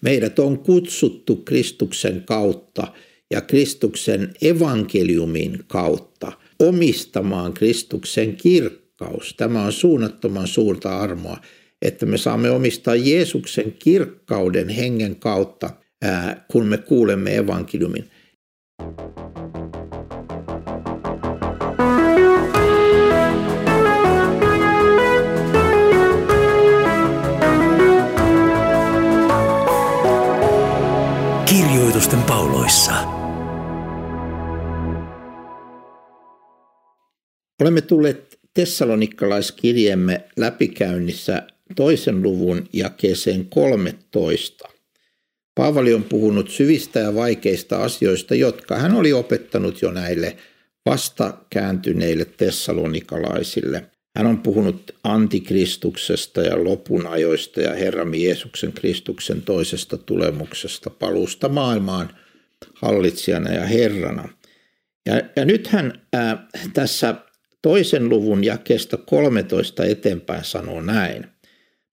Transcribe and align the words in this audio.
Meidät 0.00 0.38
on 0.38 0.58
kutsuttu 0.58 1.36
Kristuksen 1.36 2.22
kautta 2.26 2.86
ja 3.30 3.40
Kristuksen 3.40 4.34
evankeliumin 4.42 5.64
kautta 5.66 6.32
omistamaan 6.58 7.52
Kristuksen 7.52 8.36
kirkkaus. 8.36 9.34
Tämä 9.36 9.64
on 9.64 9.72
suunnattoman 9.72 10.46
suurta 10.46 10.98
armoa, 10.98 11.36
että 11.82 12.06
me 12.06 12.18
saamme 12.18 12.50
omistaa 12.50 12.94
Jeesuksen 12.94 13.72
kirkkauden 13.72 14.68
hengen 14.68 15.16
kautta, 15.16 15.70
kun 16.48 16.66
me 16.66 16.78
kuulemme 16.78 17.36
evankeliumin. 17.36 18.10
Pauloissa. 32.70 32.92
Olemme 37.60 37.80
tulleet 37.80 38.38
Tessalonikkalaiskirjemme 38.54 40.24
läpikäynnissä 40.36 41.42
toisen 41.76 42.22
luvun 42.22 42.68
jakeeseen 42.72 43.46
13. 43.46 44.68
Paavali 45.54 45.94
on 45.94 46.04
puhunut 46.04 46.50
syvistä 46.50 47.00
ja 47.00 47.14
vaikeista 47.14 47.82
asioista, 47.82 48.34
jotka 48.34 48.78
hän 48.78 48.94
oli 48.94 49.12
opettanut 49.12 49.82
jo 49.82 49.90
näille 49.90 50.36
vasta 50.86 51.34
kääntyneille 51.50 52.24
tessalonikalaisille. 52.24 53.86
Hän 54.16 54.26
on 54.26 54.38
puhunut 54.38 54.94
antikristuksesta 55.04 56.42
ja 56.42 56.64
lopunajoista 56.64 57.60
ja 57.60 57.74
Herramme 57.74 58.16
Jeesuksen 58.16 58.72
Kristuksen 58.72 59.42
toisesta 59.42 59.98
tulemuksesta 59.98 60.90
palusta 60.90 61.48
maailmaan 61.48 62.10
hallitsijana 62.82 63.52
ja 63.52 63.64
Herrana. 63.64 64.28
Ja, 65.06 65.22
ja 65.36 65.44
nyt 65.44 65.66
hän 65.66 65.92
ää, 66.12 66.48
tässä 66.72 67.14
toisen 67.62 68.08
luvun 68.08 68.44
jakeesta 68.44 68.96
13 68.96 69.84
eteenpäin 69.84 70.44
sanoo 70.44 70.80
näin. 70.80 71.26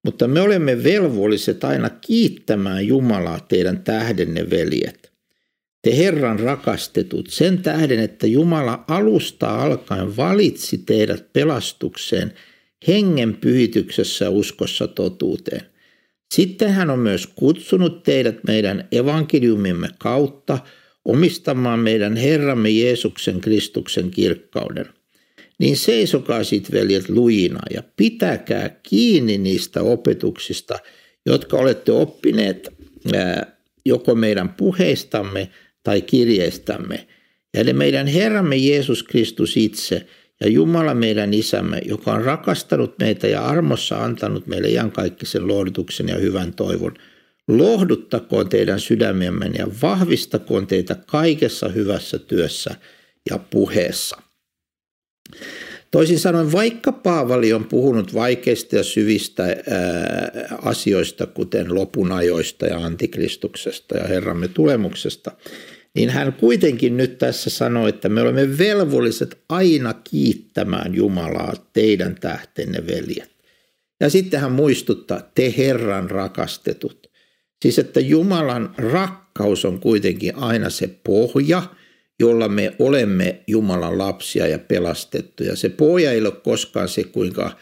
Mutta 0.04 0.28
me 0.28 0.40
olemme 0.40 0.84
velvolliset 0.84 1.64
aina 1.64 1.90
kiittämään 1.90 2.86
Jumalaa 2.86 3.40
teidän 3.40 3.84
tähdenne 3.84 4.50
veljet. 4.50 5.12
Te 5.82 5.96
Herran 5.96 6.40
rakastetut, 6.40 7.30
sen 7.30 7.62
tähden, 7.62 7.98
että 7.98 8.26
Jumala 8.26 8.84
alusta 8.88 9.62
alkaen 9.62 10.16
valitsi 10.16 10.78
teidät 10.78 11.32
pelastukseen 11.32 12.32
hengen 12.88 13.36
pyhityksessä 13.36 14.30
uskossa 14.30 14.88
totuuteen. 14.88 15.62
Sitten 16.34 16.70
hän 16.72 16.90
on 16.90 16.98
myös 16.98 17.26
kutsunut 17.26 18.02
teidät 18.02 18.36
meidän 18.46 18.88
evankeliumimme 18.92 19.88
kautta 19.98 20.58
omistamaan 21.04 21.78
meidän 21.78 22.16
Herramme 22.16 22.70
Jeesuksen 22.70 23.40
Kristuksen 23.40 24.10
kirkkauden 24.10 24.86
niin 25.58 25.76
seisokaa 25.76 26.44
sit 26.44 26.72
veljet 26.72 27.08
lujina 27.08 27.60
ja 27.74 27.82
pitäkää 27.96 28.80
kiinni 28.82 29.38
niistä 29.38 29.82
opetuksista, 29.82 30.78
jotka 31.26 31.56
olette 31.56 31.92
oppineet 31.92 32.68
joko 33.84 34.14
meidän 34.14 34.48
puheistamme 34.48 35.48
tai 35.82 36.02
kirjeistämme. 36.02 37.06
Eli 37.54 37.72
meidän 37.72 38.06
Herramme 38.06 38.56
Jeesus 38.56 39.02
Kristus 39.02 39.56
itse 39.56 40.06
ja 40.40 40.48
Jumala 40.48 40.94
meidän 40.94 41.34
isämme, 41.34 41.80
joka 41.84 42.12
on 42.12 42.24
rakastanut 42.24 42.98
meitä 42.98 43.26
ja 43.26 43.44
armossa 43.44 44.04
antanut 44.04 44.46
meille 44.46 44.68
iankaikkisen 44.68 45.48
lohdutuksen 45.48 46.08
ja 46.08 46.16
hyvän 46.16 46.52
toivon, 46.52 46.94
lohduttakoon 47.48 48.48
teidän 48.48 48.80
sydämemme 48.80 49.50
ja 49.58 49.68
vahvistakoon 49.82 50.66
teitä 50.66 50.96
kaikessa 51.06 51.68
hyvässä 51.68 52.18
työssä 52.18 52.74
ja 53.30 53.38
puheessa. 53.38 54.22
Toisin 55.90 56.18
sanoen, 56.18 56.52
vaikka 56.52 56.92
Paavali 56.92 57.52
on 57.52 57.64
puhunut 57.64 58.14
vaikeista 58.14 58.76
ja 58.76 58.82
syvistä 58.82 59.42
ää, 59.42 59.56
asioista, 60.62 61.26
kuten 61.26 61.74
lopunajoista 61.74 62.66
ja 62.66 62.78
antikristuksesta 62.78 63.96
ja 63.96 64.04
Herramme 64.04 64.48
tulemuksesta, 64.48 65.30
niin 65.98 66.10
hän 66.10 66.32
kuitenkin 66.32 66.96
nyt 66.96 67.18
tässä 67.18 67.50
sanoi, 67.50 67.88
että 67.88 68.08
me 68.08 68.20
olemme 68.20 68.58
velvolliset 68.58 69.38
aina 69.48 69.94
kiittämään 69.94 70.94
Jumalaa 70.94 71.54
teidän 71.72 72.14
tähtenne 72.14 72.86
veljet. 72.86 73.30
Ja 74.00 74.10
sitten 74.10 74.40
hän 74.40 74.52
muistuttaa, 74.52 75.30
te 75.34 75.54
Herran 75.56 76.10
rakastetut. 76.10 77.10
Siis 77.62 77.78
että 77.78 78.00
Jumalan 78.00 78.74
rakkaus 78.76 79.64
on 79.64 79.80
kuitenkin 79.80 80.36
aina 80.36 80.70
se 80.70 80.90
pohja– 81.04 81.62
jolla 82.20 82.48
me 82.48 82.74
olemme 82.78 83.40
Jumalan 83.46 83.98
lapsia 83.98 84.46
ja 84.46 84.58
pelastettuja. 84.58 85.56
Se 85.56 85.68
pohja 85.68 86.12
ei 86.12 86.20
ole 86.20 86.30
koskaan 86.30 86.88
se, 86.88 87.04
kuinka 87.04 87.56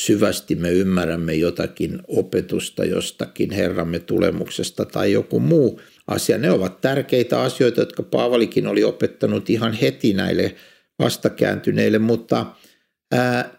syvästi 0.00 0.54
me 0.54 0.70
ymmärrämme 0.70 1.34
jotakin 1.34 1.98
opetusta 2.08 2.84
jostakin 2.84 3.50
Herramme 3.50 3.98
tulemuksesta 3.98 4.84
tai 4.84 5.12
joku 5.12 5.40
muu 5.40 5.80
asia. 6.06 6.38
Ne 6.38 6.50
ovat 6.50 6.80
tärkeitä 6.80 7.40
asioita, 7.40 7.80
jotka 7.80 8.02
Paavalikin 8.02 8.66
oli 8.66 8.84
opettanut 8.84 9.50
ihan 9.50 9.72
heti 9.72 10.12
näille 10.12 10.54
vastakääntyneille, 10.98 11.98
mutta 11.98 12.46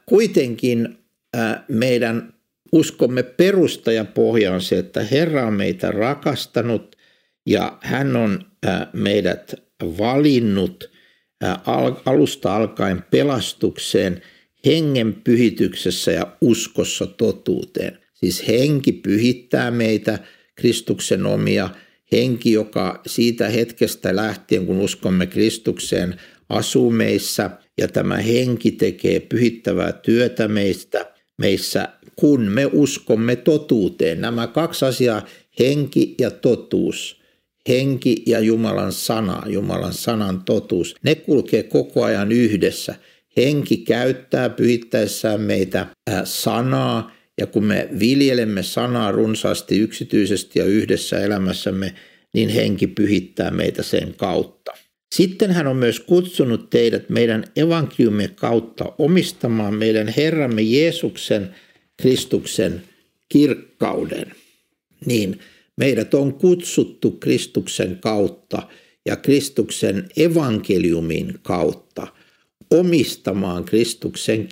kuitenkin 0.05 0.97
meidän 1.67 2.33
uskomme 2.71 3.23
perusta 3.23 3.91
ja 3.91 4.05
pohja 4.05 4.53
on 4.53 4.61
se, 4.61 4.77
että 4.77 5.03
Herra 5.03 5.47
on 5.47 5.53
meitä 5.53 5.91
rakastanut 5.91 6.95
ja 7.45 7.77
hän 7.81 8.15
on 8.15 8.45
meidät 8.93 9.53
valinnut 9.81 10.91
alusta 12.05 12.55
alkaen 12.55 13.03
pelastukseen 13.11 14.21
hengen 14.65 15.13
pyhityksessä 15.13 16.11
ja 16.11 16.37
uskossa 16.41 17.07
totuuteen. 17.07 17.99
Siis 18.13 18.47
henki 18.47 18.91
pyhittää 18.91 19.71
meitä, 19.71 20.19
Kristuksen 20.55 21.25
omia, 21.25 21.69
henki, 22.11 22.51
joka 22.51 23.01
siitä 23.07 23.49
hetkestä 23.49 24.15
lähtien, 24.15 24.65
kun 24.65 24.79
uskomme 24.79 25.27
Kristukseen, 25.27 26.15
asuu 26.49 26.91
meissä 26.91 27.49
ja 27.77 27.87
tämä 27.87 28.17
henki 28.17 28.71
tekee 28.71 29.19
pyhittävää 29.19 29.91
työtä 29.91 30.47
meistä, 30.47 31.13
meissä, 31.37 31.89
kun 32.15 32.41
me 32.41 32.69
uskomme 32.73 33.35
totuuteen. 33.35 34.21
Nämä 34.21 34.47
kaksi 34.47 34.85
asiaa, 34.85 35.25
henki 35.59 36.15
ja 36.19 36.31
totuus– 36.31 37.15
henki 37.69 38.23
ja 38.25 38.39
Jumalan 38.39 38.91
sana, 38.91 39.43
Jumalan 39.47 39.93
sanan 39.93 40.41
totuus, 40.43 40.95
ne 41.03 41.15
kulkee 41.15 41.63
koko 41.63 42.03
ajan 42.03 42.31
yhdessä. 42.31 42.95
Henki 43.37 43.77
käyttää 43.77 44.49
pyhittäessään 44.49 45.41
meitä 45.41 45.87
sanaa, 46.23 47.11
ja 47.37 47.47
kun 47.47 47.63
me 47.63 47.89
viljelemme 47.99 48.63
sanaa 48.63 49.11
runsaasti 49.11 49.79
yksityisesti 49.79 50.59
ja 50.59 50.65
yhdessä 50.65 51.19
elämässämme, 51.19 51.95
niin 52.33 52.49
henki 52.49 52.87
pyhittää 52.87 53.51
meitä 53.51 53.83
sen 53.83 54.13
kautta. 54.17 54.71
Sitten 55.15 55.51
hän 55.51 55.67
on 55.67 55.77
myös 55.77 55.99
kutsunut 55.99 56.69
teidät 56.69 57.09
meidän 57.09 57.43
evankeliumin 57.55 58.35
kautta 58.35 58.93
omistamaan 58.97 59.73
meidän 59.73 60.07
Herramme 60.07 60.61
Jeesuksen 60.61 61.55
Kristuksen 61.97 62.83
kirkkauden. 63.29 64.31
Niin 65.05 65.39
Meidät 65.77 66.13
on 66.13 66.33
kutsuttu 66.33 67.11
Kristuksen 67.11 67.97
kautta 68.01 68.67
ja 69.05 69.15
Kristuksen 69.15 70.09
evankeliumin 70.17 71.39
kautta 71.43 72.07
omistamaan 72.71 73.65
Kristuksen 73.65 74.47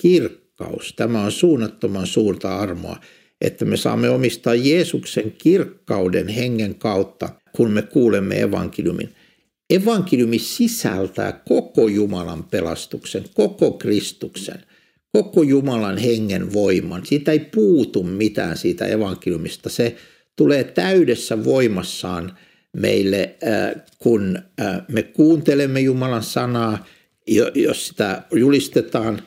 kirkkaus. 0.64 0.94
Tämä 0.96 1.24
on 1.24 1.32
suunnattoman 1.32 2.08
suurta 2.08 2.60
armoa, 2.60 2.98
että 3.42 3.66
me 3.66 3.78
saamme 3.78 4.10
omistaa 4.10 4.56
Jeesuksen 4.56 5.32
kirkkauden 5.38 6.28
hengen 6.28 6.76
kautta, 6.76 7.30
kun 7.56 7.72
me 7.72 7.82
kuulemme 7.82 8.42
evankeliumin. 8.42 9.10
Evankeliumi 9.70 10.40
sisältää 10.40 11.32
koko 11.32 11.88
Jumalan 11.88 12.44
pelastuksen, 12.44 13.24
koko 13.34 13.72
Kristuksen, 13.72 14.60
koko 15.12 15.44
Jumalan 15.44 15.98
hengen 15.98 16.54
voiman. 16.54 17.06
Siitä 17.06 17.32
ei 17.32 17.40
puutu 17.40 18.04
mitään 18.04 18.58
siitä 18.58 18.86
evankeliumista. 18.86 19.70
Se 19.70 19.96
tulee 20.36 20.64
täydessä 20.64 21.44
voimassaan 21.44 22.38
meille, 22.74 23.36
äh, 23.48 23.84
kun 24.00 24.40
äh, 24.62 24.82
me 24.88 25.04
kuuntelemme 25.04 25.80
Jumalan 25.80 26.24
sanaa, 26.24 26.86
jos 27.56 27.88
sitä 27.88 28.24
julistetaan 28.32 29.22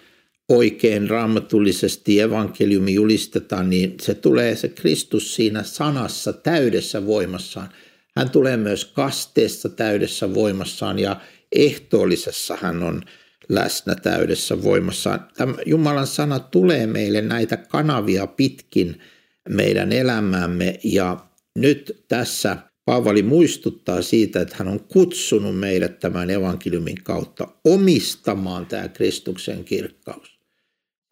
oikein 0.49 1.11
raamatullisesti, 1.11 2.21
evankeliumi 2.21 2.95
julistetaan, 2.95 3.71
niin 3.71 3.95
se 4.03 4.15
tulee 4.15 4.57
se 4.57 4.69
Kristus 4.69 5.35
siinä 5.35 5.63
sanassa 5.63 6.33
täydessä 6.33 7.07
voimassaan. 7.07 7.69
Hän 8.17 8.31
tulee 8.31 8.57
myös 8.57 8.85
kasteessa 8.85 9.69
täydessä 9.69 10.35
voimassaan 10.35 10.99
ja 10.99 11.21
ehtoollisessa 11.53 12.59
hän 12.61 12.83
on 12.83 13.03
läsnä 13.49 13.95
täydessä 13.95 14.63
voimassaan. 14.63 15.29
Tämä 15.37 15.55
Jumalan 15.67 16.07
sana 16.07 16.39
tulee 16.39 16.87
meille 16.87 17.23
näitä 17.23 17.57
kanavia 17.57 18.27
pitkin– 18.27 18.97
meidän 19.49 19.93
elämäämme 19.93 20.81
ja 20.85 21.29
nyt 21.55 22.05
tässä 22.09 22.57
Paavali 22.85 23.23
muistuttaa 23.23 24.03
siitä, 24.03 24.41
että 24.41 24.57
hän 24.59 24.69
on 24.69 24.81
kutsunut 24.81 25.59
meidät 25.59 25.99
tämän 25.99 26.31
evankeliumin 26.31 27.03
kautta 27.03 27.49
omistamaan 27.65 28.67
tämä 28.67 28.89
Kristuksen 28.89 29.65
kirkkaus. 29.65 30.36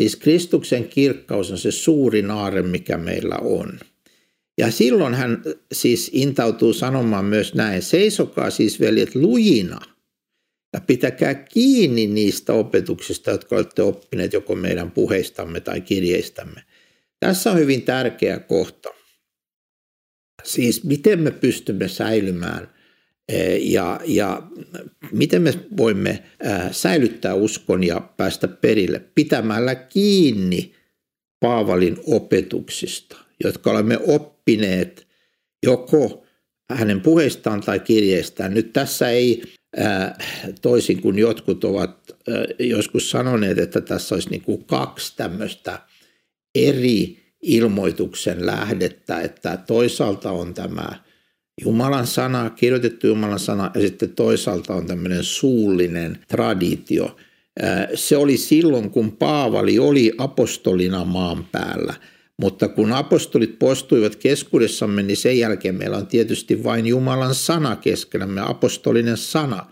Siis 0.01 0.17
Kristuksen 0.17 0.89
kirkkaus 0.89 1.51
on 1.51 1.59
se 1.59 1.71
suuri 1.71 2.25
aare, 2.31 2.63
mikä 2.63 2.99
meillä 2.99 3.39
on. 3.43 3.81
Ja 4.59 4.71
silloin 4.71 5.15
hän 5.15 5.43
siis 5.73 6.11
intautuu 6.13 6.73
sanomaan 6.73 7.25
myös 7.25 7.55
näin, 7.55 7.83
seisokaa 7.83 8.51
siis 8.51 8.81
veljet 8.81 9.15
lujina 9.15 9.81
ja 10.73 10.81
pitäkää 10.81 11.35
kiinni 11.35 12.07
niistä 12.07 12.53
opetuksista, 12.53 13.31
jotka 13.31 13.57
olette 13.57 13.83
oppineet 13.83 14.33
joko 14.33 14.55
meidän 14.55 14.91
puheistamme 14.91 15.61
tai 15.61 15.81
kirjeistämme. 15.81 16.63
Tässä 17.21 17.51
on 17.51 17.59
hyvin 17.59 17.83
tärkeä 17.83 18.39
kohta. 18.39 18.89
Siis 20.45 20.85
miten 20.85 21.21
me 21.21 21.31
pystymme 21.31 21.89
säilymään 21.89 22.75
ja, 23.61 24.01
ja 24.05 24.43
miten 25.13 25.43
me 25.43 25.55
voimme 25.77 26.11
eh, 26.11 26.61
säilyttää 26.71 27.35
uskon 27.35 27.85
ja 27.85 28.01
päästä 28.17 28.49
perille 28.49 29.05
pitämällä 29.15 29.75
kiinni 29.75 30.75
Paavalin 31.41 31.97
opetuksista, 32.07 33.17
jotka 33.45 33.71
olemme 33.71 33.99
oppineet 34.07 35.07
joko 35.67 36.27
hänen 36.71 37.01
puheistaan 37.01 37.61
tai 37.61 37.81
kirjeistään. 37.81 38.55
Nyt 38.55 38.73
tässä 38.73 39.09
ei 39.09 39.43
eh, 39.77 39.85
toisin 40.63 41.03
kuin 41.03 41.19
jotkut 41.19 41.65
ovat 41.65 42.17
joskus 42.59 43.11
sanoneet, 43.11 43.59
että 43.59 43.81
tässä 43.81 44.15
olisi 44.15 44.31
niin 44.31 44.43
kuin 44.43 44.65
kaksi 44.65 45.17
tämmöistä 45.17 45.79
eri 46.55 47.25
ilmoituksen 47.43 48.47
lähdettä, 48.47 49.21
että 49.21 49.57
toisaalta 49.57 50.31
on 50.31 50.55
tämä 50.55 51.05
Jumalan 51.63 52.07
sana, 52.07 52.51
kirjoitettu 52.51 53.07
Jumalan 53.07 53.39
sana 53.39 53.71
ja 53.75 53.81
sitten 53.81 54.11
toisaalta 54.11 54.75
on 54.75 54.87
tämmöinen 54.87 55.25
suullinen 55.25 56.19
traditio. 56.29 57.17
Se 57.95 58.17
oli 58.17 58.37
silloin, 58.37 58.91
kun 58.91 59.13
Paavali 59.13 59.79
oli 59.79 60.13
apostolina 60.19 61.05
maan 61.05 61.45
päällä, 61.53 61.95
mutta 62.39 62.69
kun 62.69 62.93
apostolit 62.93 63.59
poistuivat 63.59 64.17
keskuudessamme, 64.17 65.03
niin 65.03 65.17
sen 65.17 65.39
jälkeen 65.39 65.75
meillä 65.75 65.97
on 65.97 66.07
tietysti 66.07 66.65
vain 66.65 66.87
Jumalan 66.87 67.35
sana 67.35 67.77
keskenämme, 67.77 68.41
apostolinen 68.45 69.17
sana, 69.17 69.67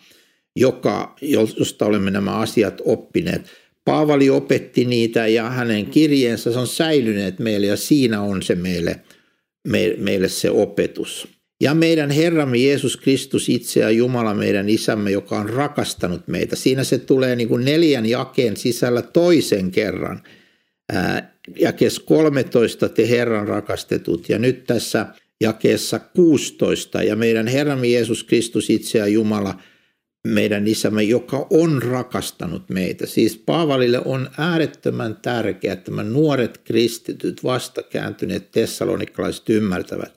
joka, 0.57 1.17
josta 1.59 1.85
olemme 1.87 2.11
nämä 2.11 2.37
asiat 2.37 2.83
oppineet. 2.85 3.51
Paavali 3.85 4.31
opetti 4.31 4.85
niitä 4.85 5.27
ja 5.27 5.51
hänen 5.51 5.87
kirjeensä 5.87 6.61
on 6.61 6.67
säilyneet 6.67 7.39
meille 7.39 7.67
ja 7.67 7.77
siinä 7.77 8.21
on 8.21 8.43
se 8.43 8.55
meille, 8.55 9.01
meille 9.99 10.29
se 10.29 10.51
opetus. 10.51 11.29
Ja 11.63 11.75
meidän 11.75 12.11
Herramme 12.11 12.57
Jeesus 12.57 12.97
Kristus 12.97 13.49
itse 13.49 13.81
ja 13.81 13.91
Jumala 13.91 14.35
meidän 14.35 14.69
isämme, 14.69 15.11
joka 15.11 15.37
on 15.39 15.49
rakastanut 15.49 16.29
meitä. 16.29 16.57
Siinä 16.57 16.85
se 16.85 16.99
tulee 16.99 17.37
niin 17.37 17.49
kuin 17.49 17.65
neljän 17.65 18.07
jakeen 18.07 18.57
sisällä 18.57 19.03
toisen 19.03 19.71
kerran. 19.71 20.23
Jakes 21.59 21.99
13 21.99 22.89
te 22.89 23.09
Herran 23.09 23.49
rakastetut 23.49 24.29
ja 24.29 24.39
nyt 24.39 24.65
tässä 24.65 25.07
jakeessa 25.41 25.99
16 25.99 27.03
ja 27.03 27.17
meidän 27.17 27.47
Herramme 27.47 27.87
Jeesus 27.87 28.25
Kristus 28.25 28.71
itse 28.71 28.99
ja 28.99 29.07
Jumala– 29.07 29.59
meidän 30.29 30.69
isämme, 30.69 31.03
joka 31.03 31.47
on 31.51 31.83
rakastanut 31.83 32.69
meitä. 32.69 33.07
Siis 33.07 33.37
Paavalille 33.37 34.01
on 34.05 34.31
äärettömän 34.39 35.17
tärkeää, 35.23 35.73
että 35.73 35.91
nämä 35.91 36.03
nuoret 36.03 36.59
kristityt, 36.59 37.45
vastakääntyneet 37.45 38.51
tessalonikalaiset 38.51 39.49
ymmärtävät, 39.49 40.13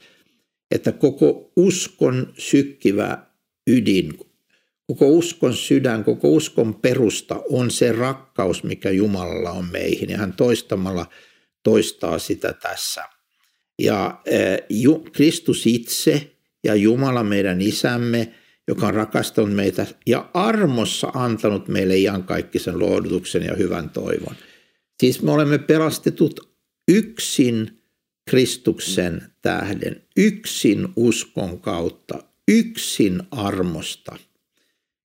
että 0.71 0.91
koko 0.91 1.51
uskon 1.56 2.33
sykkivä 2.38 3.25
ydin, 3.67 4.19
koko 4.88 5.07
uskon 5.07 5.53
sydän, 5.53 6.03
koko 6.03 6.29
uskon 6.29 6.75
perusta 6.75 7.44
on 7.50 7.71
se 7.71 7.91
rakkaus, 7.91 8.63
mikä 8.63 8.89
Jumalalla 8.89 9.51
on 9.51 9.65
meihin. 9.71 10.09
Ja 10.09 10.17
hän 10.17 10.33
toistamalla 10.33 11.06
toistaa 11.63 12.19
sitä 12.19 12.53
tässä. 12.53 13.03
Ja 13.79 14.21
eh, 14.25 14.59
Kristus 15.12 15.67
itse 15.67 16.31
ja 16.63 16.75
Jumala 16.75 17.23
meidän 17.23 17.61
isämme– 17.61 18.31
joka 18.68 18.88
on 18.88 18.94
rakastanut 18.94 19.53
meitä 19.53 19.85
ja 20.07 20.29
armossa 20.33 21.11
antanut 21.13 21.68
meille 21.68 21.97
iankaikkisen 21.97 22.79
lohdutuksen 22.79 23.44
ja 23.44 23.56
hyvän 23.56 23.89
toivon. 23.89 24.35
Siis 25.00 25.21
me 25.21 25.31
olemme 25.31 25.57
pelastetut 25.57 26.56
yksin 26.88 27.81
Kristuksen 28.30 29.22
tähden, 29.42 30.01
yksin 30.18 30.88
uskon 30.95 31.60
kautta, 31.60 32.24
yksin 32.48 33.24
armosta. 33.31 34.16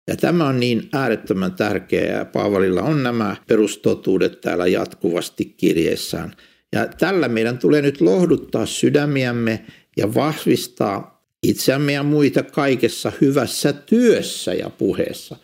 Ja 0.07 0.15
tämä 0.15 0.47
on 0.47 0.59
niin 0.59 0.89
äärettömän 0.93 1.53
tärkeää 1.53 2.25
Paavalilla 2.25 2.81
on 2.81 3.03
nämä 3.03 3.35
perustotuudet 3.47 4.41
täällä 4.41 4.67
jatkuvasti 4.67 5.45
kirjeessään. 5.45 6.33
Ja 6.73 6.87
tällä 6.87 7.27
meidän 7.27 7.57
tulee 7.57 7.81
nyt 7.81 8.01
lohduttaa 8.01 8.65
sydämiämme 8.65 9.65
ja 9.97 10.13
vahvistaa 10.13 11.23
itseämme 11.43 11.93
ja 11.93 12.03
muita 12.03 12.43
kaikessa 12.43 13.11
hyvässä 13.21 13.73
työssä 13.73 14.53
ja 14.53 14.69
puheessa. 14.69 15.37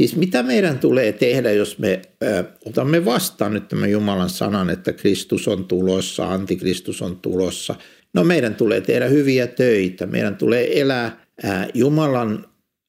Siis 0.00 0.16
mitä 0.16 0.42
meidän 0.42 0.78
tulee 0.78 1.12
tehdä, 1.12 1.52
jos 1.52 1.78
me 1.78 2.02
ö, 2.22 2.44
otamme 2.66 3.04
vastaan 3.04 3.52
nyt 3.52 3.68
tämän 3.68 3.90
Jumalan 3.90 4.30
sanan, 4.30 4.70
että 4.70 4.92
Kristus 4.92 5.48
on 5.48 5.64
tulossa, 5.64 6.32
antikristus 6.32 7.02
on 7.02 7.16
tulossa. 7.16 7.74
No 8.14 8.24
meidän 8.24 8.54
tulee 8.54 8.80
tehdä 8.80 9.08
hyviä 9.08 9.46
töitä, 9.46 10.06
meidän 10.06 10.36
tulee 10.36 10.80
elää 10.80 11.26
ä, 11.44 11.68
Jumalan, 11.74 12.46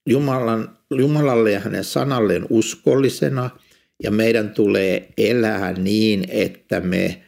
Jumalan, 0.09 0.77
Jumalalle 0.95 1.51
ja 1.51 1.59
hänen 1.59 1.83
sanalleen 1.83 2.45
uskollisena. 2.49 3.49
Ja 4.03 4.11
meidän 4.11 4.49
tulee 4.49 5.09
elää 5.17 5.73
niin, 5.73 6.25
että 6.29 6.81
me 6.81 7.21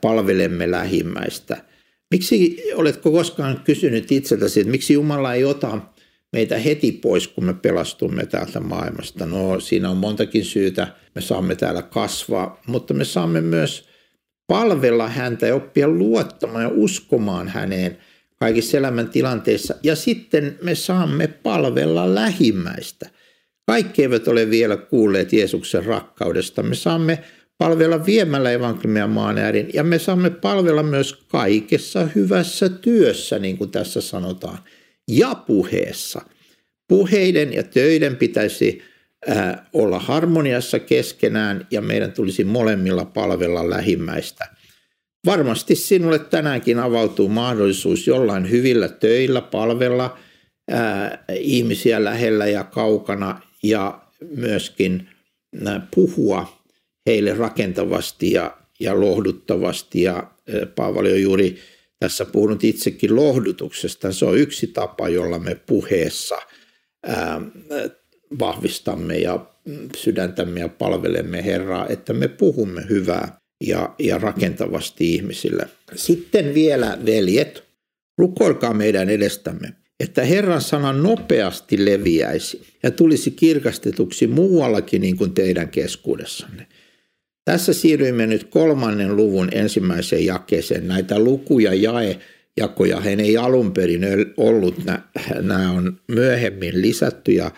palvelemme 0.00 0.70
lähimmäistä– 0.70 1.56
Miksi 2.10 2.56
oletko 2.74 3.10
koskaan 3.10 3.60
kysynyt 3.64 4.12
itseltäsi, 4.12 4.60
että 4.60 4.70
miksi 4.70 4.94
Jumala 4.94 5.34
ei 5.34 5.44
ota 5.44 5.80
meitä 6.32 6.58
heti 6.58 6.92
pois, 6.92 7.28
kun 7.28 7.44
me 7.44 7.54
pelastumme 7.54 8.26
täältä 8.26 8.60
maailmasta? 8.60 9.26
No 9.26 9.60
siinä 9.60 9.90
on 9.90 9.96
montakin 9.96 10.44
syytä. 10.44 10.88
Me 11.14 11.20
saamme 11.20 11.54
täällä 11.54 11.82
kasvaa, 11.82 12.60
mutta 12.66 12.94
me 12.94 13.04
saamme 13.04 13.40
myös 13.40 13.88
palvella 14.46 15.08
häntä 15.08 15.46
ja 15.46 15.54
oppia 15.54 15.88
luottamaan 15.88 16.64
ja 16.64 16.70
uskomaan 16.74 17.48
häneen 17.48 17.98
kaikissa 18.36 18.78
elämän 18.78 19.08
tilanteissa. 19.08 19.74
Ja 19.82 19.96
sitten 19.96 20.58
me 20.62 20.74
saamme 20.74 21.26
palvella 21.26 22.14
lähimmäistä. 22.14 23.10
Kaikki 23.66 24.02
eivät 24.02 24.28
ole 24.28 24.50
vielä 24.50 24.76
kuulleet 24.76 25.32
Jeesuksen 25.32 25.84
rakkaudesta. 25.84 26.62
Me 26.62 26.74
saamme 26.74 27.18
palvella 27.58 28.06
viemällä 28.06 28.50
evankeliumia 28.50 29.06
maan 29.06 29.38
äärin 29.38 29.70
ja 29.74 29.84
me 29.84 29.98
saamme 29.98 30.30
palvella 30.30 30.82
myös 30.82 31.12
kaikessa 31.12 32.08
hyvässä 32.14 32.68
työssä, 32.68 33.38
niin 33.38 33.58
kuin 33.58 33.70
tässä 33.70 34.00
sanotaan, 34.00 34.58
ja 35.08 35.34
puheessa. 35.34 36.20
Puheiden 36.88 37.52
ja 37.52 37.62
töiden 37.62 38.16
pitäisi 38.16 38.82
olla 39.72 39.98
harmoniassa 39.98 40.78
keskenään 40.78 41.66
ja 41.70 41.80
meidän 41.80 42.12
tulisi 42.12 42.44
molemmilla 42.44 43.04
palvella 43.04 43.70
lähimmäistä. 43.70 44.46
Varmasti 45.26 45.74
sinulle 45.74 46.18
tänäänkin 46.18 46.78
avautuu 46.78 47.28
mahdollisuus 47.28 48.06
jollain 48.06 48.50
hyvillä 48.50 48.88
töillä 48.88 49.40
palvella 49.40 50.18
ää, 50.70 51.24
ihmisiä 51.34 52.04
lähellä 52.04 52.46
ja 52.46 52.64
kaukana 52.64 53.40
ja 53.62 54.00
myöskin 54.36 55.08
ää, 55.66 55.86
puhua 55.94 56.62
heille 57.06 57.34
rakentavasti 57.34 58.32
ja, 58.32 58.56
ja 58.80 59.00
lohduttavasti. 59.00 60.02
Ja 60.02 60.30
Paavali 60.74 61.12
on 61.12 61.22
juuri 61.22 61.58
tässä 62.00 62.24
puhunut 62.24 62.64
itsekin 62.64 63.16
lohdutuksesta. 63.16 64.12
Se 64.12 64.24
on 64.24 64.38
yksi 64.38 64.66
tapa, 64.66 65.08
jolla 65.08 65.38
me 65.38 65.54
puheessa 65.54 66.36
ää, 67.06 67.40
vahvistamme 68.38 69.18
ja 69.18 69.46
sydäntämme 69.96 70.60
ja 70.60 70.68
palvelemme 70.68 71.44
Herraa, 71.44 71.88
että 71.88 72.12
me 72.12 72.28
puhumme 72.28 72.82
hyvää 72.88 73.38
ja, 73.64 73.94
ja 73.98 74.18
rakentavasti 74.18 75.14
ihmisille. 75.14 75.68
Sitten 75.94 76.54
vielä 76.54 76.98
veljet, 77.06 77.64
rukoilkaa 78.18 78.74
meidän 78.74 79.10
edestämme, 79.10 79.72
että 80.00 80.24
Herran 80.24 80.62
sana 80.62 80.92
nopeasti 80.92 81.84
leviäisi 81.84 82.62
ja 82.82 82.90
tulisi 82.90 83.30
kirkastetuksi 83.30 84.26
muuallakin 84.26 85.00
niin 85.00 85.16
kuin 85.16 85.34
teidän 85.34 85.68
keskuudessanne– 85.68 86.66
tässä 87.48 87.72
siirryimme 87.72 88.26
nyt 88.26 88.44
kolmannen 88.44 89.16
luvun 89.16 89.48
ensimmäiseen 89.52 90.24
jakeeseen. 90.24 90.88
Näitä 90.88 91.18
lukuja 91.18 91.74
jae 91.74 92.18
jakoja 92.56 93.00
hän 93.00 93.20
ei 93.20 93.36
alun 93.36 93.72
perin 93.72 94.02
ollut, 94.36 94.74
nämä 95.42 95.70
on 95.70 96.00
myöhemmin 96.08 96.82
lisätty 96.82 97.32
ja 97.32 97.50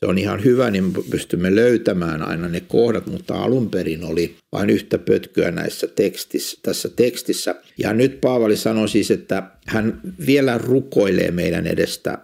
se 0.00 0.06
on 0.06 0.18
ihan 0.18 0.44
hyvä, 0.44 0.70
niin 0.70 0.92
pystymme 1.10 1.54
löytämään 1.54 2.22
aina 2.22 2.48
ne 2.48 2.60
kohdat, 2.60 3.06
mutta 3.06 3.34
alun 3.34 3.70
perin 3.70 4.04
oli 4.04 4.36
vain 4.52 4.70
yhtä 4.70 4.98
pötkyä 4.98 5.50
näissä 5.50 5.86
tekstissä, 5.86 6.58
tässä 6.62 6.88
tekstissä. 6.88 7.54
Ja 7.78 7.92
nyt 7.92 8.20
Paavali 8.20 8.56
sanoi 8.56 8.88
siis, 8.88 9.10
että 9.10 9.42
hän 9.66 10.00
vielä 10.26 10.58
rukoilee 10.58 11.30
meidän 11.30 11.66
edestä 11.66 12.18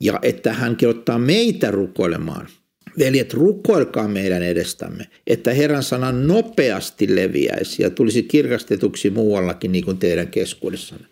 ja 0.00 0.18
että 0.22 0.52
hän 0.52 0.76
ottaa 0.88 1.18
meitä 1.18 1.70
rukoilemaan. 1.70 2.46
Veljet, 2.98 3.34
rukoilkaa 3.34 4.08
meidän 4.08 4.42
edestämme, 4.42 5.06
että 5.26 5.54
Herran 5.54 5.82
sana 5.82 6.12
nopeasti 6.12 7.16
leviäisi 7.16 7.82
ja 7.82 7.90
tulisi 7.90 8.22
kirkastetuksi 8.22 9.10
muuallakin 9.10 9.72
niin 9.72 9.84
kuin 9.84 9.98
teidän 9.98 10.28
keskuudessanne. 10.28 11.06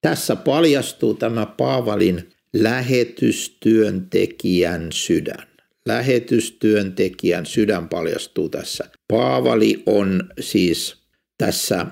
Tässä 0.00 0.36
paljastuu 0.36 1.14
tämä 1.14 1.46
Paavalin 1.46 2.28
lähetystyöntekijän 2.52 4.88
sydän. 4.92 5.48
Lähetystyöntekijän 5.86 7.46
sydän 7.46 7.88
paljastuu 7.88 8.48
tässä. 8.48 8.84
Paavali 9.08 9.82
on 9.86 10.30
siis 10.40 10.96
tässä 11.38 11.86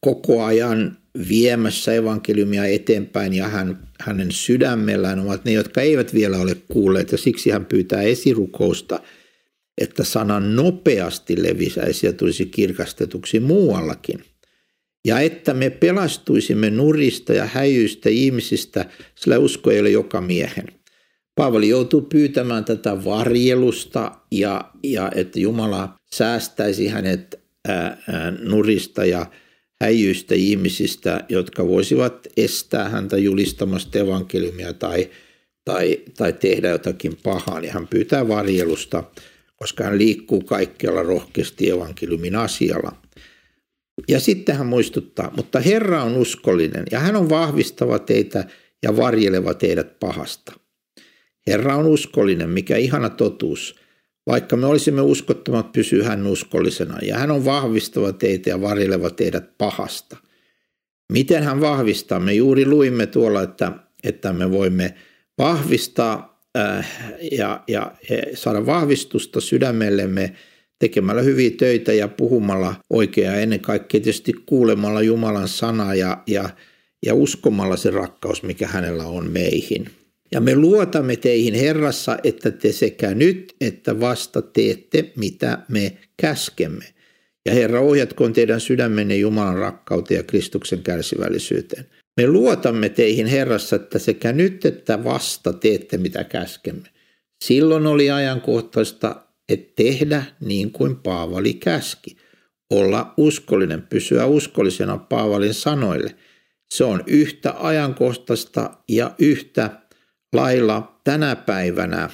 koko 0.00 0.44
ajan 0.44 1.01
viemässä 1.28 1.94
evankeliumia 1.94 2.64
eteenpäin 2.64 3.34
ja 3.34 3.48
hän, 3.48 3.88
hänen 4.00 4.32
sydämellään 4.32 5.18
ovat 5.18 5.44
ne, 5.44 5.52
jotka 5.52 5.80
eivät 5.80 6.14
vielä 6.14 6.38
ole 6.38 6.56
kuulleet 6.68 7.12
ja 7.12 7.18
siksi 7.18 7.50
hän 7.50 7.66
pyytää 7.66 8.02
esirukousta, 8.02 9.00
että 9.78 10.04
sana 10.04 10.40
nopeasti 10.40 11.42
levisäisi 11.42 12.06
ja 12.06 12.12
tulisi 12.12 12.46
kirkastetuksi 12.46 13.40
muuallakin 13.40 14.24
ja 15.04 15.20
että 15.20 15.54
me 15.54 15.70
pelastuisimme 15.70 16.70
nurista 16.70 17.32
ja 17.32 17.46
häijyistä 17.46 18.08
ihmisistä, 18.08 18.86
sillä 19.14 19.38
usko 19.38 19.70
ei 19.70 19.80
ole 19.80 19.90
joka 19.90 20.20
miehen. 20.20 20.66
Paavali 21.34 21.68
joutuu 21.68 22.02
pyytämään 22.02 22.64
tätä 22.64 23.04
varjelusta 23.04 24.12
ja, 24.30 24.70
ja 24.84 25.10
että 25.14 25.40
Jumala 25.40 25.94
säästäisi 26.14 26.88
hänet 26.88 27.40
ää, 27.68 28.02
ää, 28.08 28.30
nurista 28.30 29.04
ja 29.04 29.26
häijyistä 29.82 30.34
ihmisistä, 30.34 31.24
jotka 31.28 31.68
voisivat 31.68 32.26
estää 32.36 32.88
häntä 32.88 33.16
julistamasta 33.18 33.98
evankeliumia 33.98 34.72
tai, 34.72 35.10
tai, 35.64 36.00
tai 36.16 36.32
tehdä 36.32 36.68
jotakin 36.68 37.16
pahaa. 37.22 37.60
Niin 37.60 37.72
hän 37.72 37.88
pyytää 37.88 38.28
varjelusta, 38.28 39.04
koska 39.56 39.84
hän 39.84 39.98
liikkuu 39.98 40.40
kaikkialla 40.40 41.02
rohkeasti 41.02 41.70
evankeliumin 41.70 42.36
asialla. 42.36 42.92
Ja 44.08 44.20
sitten 44.20 44.56
hän 44.56 44.66
muistuttaa, 44.66 45.32
mutta 45.36 45.60
Herra 45.60 46.02
on 46.02 46.16
uskollinen 46.16 46.84
ja 46.90 46.98
hän 46.98 47.16
on 47.16 47.28
vahvistava 47.28 47.98
teitä 47.98 48.44
ja 48.82 48.96
varjeleva 48.96 49.54
teidät 49.54 50.00
pahasta. 50.00 50.52
Herra 51.46 51.76
on 51.76 51.86
uskollinen, 51.86 52.50
mikä 52.50 52.76
ihana 52.76 53.10
totuus. 53.10 53.81
Vaikka 54.26 54.56
me 54.56 54.66
olisimme 54.66 55.00
uskottomat, 55.00 55.72
pysyy 55.72 56.02
hän 56.02 56.26
uskollisena 56.26 56.98
ja 57.02 57.18
hän 57.18 57.30
on 57.30 57.44
vahvistava 57.44 58.12
teitä 58.12 58.50
ja 58.50 58.60
varjeleva 58.60 59.10
teidät 59.10 59.58
pahasta. 59.58 60.16
Miten 61.12 61.42
hän 61.42 61.60
vahvistaa? 61.60 62.20
Me 62.20 62.32
juuri 62.32 62.66
luimme 62.66 63.06
tuolla, 63.06 63.42
että, 63.42 63.72
että 64.04 64.32
me 64.32 64.50
voimme 64.50 64.94
vahvistaa 65.38 66.42
äh, 66.58 66.88
ja, 67.32 67.62
ja, 67.68 67.92
ja 68.10 68.16
saada 68.34 68.66
vahvistusta 68.66 69.40
sydämellemme– 69.40 70.32
tekemällä 70.82 71.22
hyviä 71.22 71.50
töitä 71.50 71.92
ja 71.92 72.08
puhumalla 72.08 72.74
oikeaa 72.90 73.36
ennen 73.36 73.60
kaikkea 73.60 74.00
tietysti 74.00 74.32
kuulemalla 74.46 75.02
Jumalan 75.02 75.48
sanaa 75.48 75.94
ja, 75.94 76.22
ja, 76.26 76.50
ja 77.06 77.14
uskomalla 77.14 77.76
se 77.76 77.90
rakkaus, 77.90 78.42
mikä 78.42 78.66
hänellä 78.66 79.04
on 79.04 79.30
meihin. 79.30 79.86
Ja 80.32 80.40
me 80.40 80.56
luotamme 80.56 81.16
teihin 81.16 81.54
Herrassa, 81.54 82.18
että 82.24 82.50
te 82.50 82.72
sekä 82.72 83.14
nyt 83.14 83.54
että 83.60 84.00
vasta 84.00 84.42
teette, 84.42 85.12
mitä 85.16 85.58
me 85.68 85.96
käskemme. 86.16 86.84
Ja 87.46 87.52
Herra, 87.52 87.80
ohjatkoon 87.80 88.32
teidän 88.32 88.60
sydämenne 88.60 89.16
Jumalan 89.16 89.56
rakkauteen 89.56 90.18
ja 90.18 90.22
Kristuksen 90.22 90.82
kärsivällisyyteen. 90.82 91.86
Me 92.16 92.26
luotamme 92.26 92.88
teihin 92.88 93.26
Herrassa, 93.26 93.76
että 93.76 93.98
sekä 93.98 94.32
nyt 94.32 94.64
että 94.64 95.04
vasta 95.04 95.52
teette, 95.52 95.96
mitä 95.96 96.24
käskemme. 96.24 96.88
Silloin 97.44 97.86
oli 97.86 98.10
ajankohtaista 98.10 99.16
että 99.48 99.72
tehdä 99.76 100.24
niin 100.40 100.70
kuin 100.70 100.96
Paavali 100.96 101.54
käski. 101.54 102.16
Olla 102.70 103.14
uskollinen, 103.16 103.82
pysyä 103.82 104.26
uskollisena 104.26 104.98
Paavalin 104.98 105.54
sanoille. 105.54 106.14
Se 106.74 106.84
on 106.84 107.04
yhtä 107.06 107.54
ajankohtaista 107.58 108.70
ja 108.88 109.14
yhtä 109.18 109.81
lailla 110.32 111.00
tänä 111.04 111.36
päivänä 111.36 112.10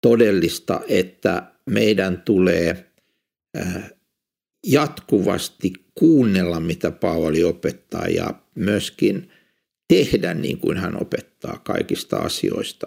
todellista, 0.00 0.80
että 0.88 1.52
meidän 1.70 2.22
tulee 2.22 2.92
äh, 3.56 3.90
jatkuvasti 4.66 5.72
kuunnella, 5.94 6.60
mitä 6.60 6.90
Paavali 6.90 7.44
opettaa 7.44 8.06
ja 8.06 8.34
myöskin 8.54 9.30
tehdä 9.88 10.34
niin 10.34 10.58
kuin 10.58 10.78
hän 10.78 11.02
opettaa 11.02 11.58
kaikista 11.64 12.16
asioista 12.16 12.86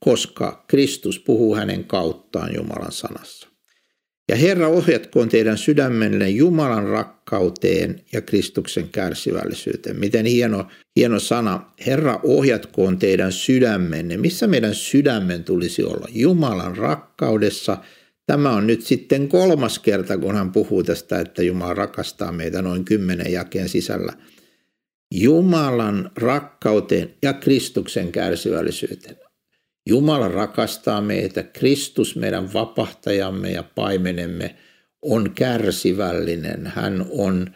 koska 0.00 0.64
Kristus 0.68 1.18
puhuu 1.18 1.56
hänen 1.56 1.84
kauttaan 1.84 2.54
Jumalan 2.54 2.92
sanassa. 2.92 3.48
Ja 4.30 4.36
Herra 4.36 4.68
ohjatkoon 4.68 5.28
teidän 5.28 5.58
sydämenne 5.58 6.28
Jumalan 6.28 6.86
rakkauteen 6.86 8.00
ja 8.12 8.20
Kristuksen 8.20 8.88
kärsivällisyyteen. 8.88 10.00
Miten 10.00 10.26
hieno, 10.26 10.66
hieno 10.96 11.18
sana. 11.18 11.72
Herra 11.86 12.20
ohjatkoon 12.22 12.98
teidän 12.98 13.32
sydämenne. 13.32 14.16
Missä 14.16 14.46
meidän 14.46 14.74
sydämen 14.74 15.44
tulisi 15.44 15.84
olla? 15.84 16.06
Jumalan 16.10 16.76
rakkaudessa. 16.76 17.76
Tämä 18.26 18.50
on 18.50 18.66
nyt 18.66 18.82
sitten 18.82 19.28
kolmas 19.28 19.78
kerta, 19.78 20.18
kun 20.18 20.34
hän 20.34 20.52
puhuu 20.52 20.82
tästä, 20.82 21.20
että 21.20 21.42
Jumala 21.42 21.74
rakastaa 21.74 22.32
meitä 22.32 22.62
noin 22.62 22.84
kymmenen 22.84 23.32
jakeen 23.32 23.68
sisällä. 23.68 24.12
Jumalan 25.14 26.10
rakkauteen 26.16 27.14
ja 27.22 27.32
Kristuksen 27.32 28.12
kärsivällisyyteen. 28.12 29.29
Jumala 29.86 30.28
rakastaa 30.28 31.00
meitä, 31.00 31.42
Kristus 31.42 32.16
meidän 32.16 32.52
vapahtajamme 32.52 33.50
ja 33.50 33.62
paimenemme 33.62 34.56
on 35.02 35.30
kärsivällinen, 35.34 36.66
hän 36.66 37.06
on 37.10 37.54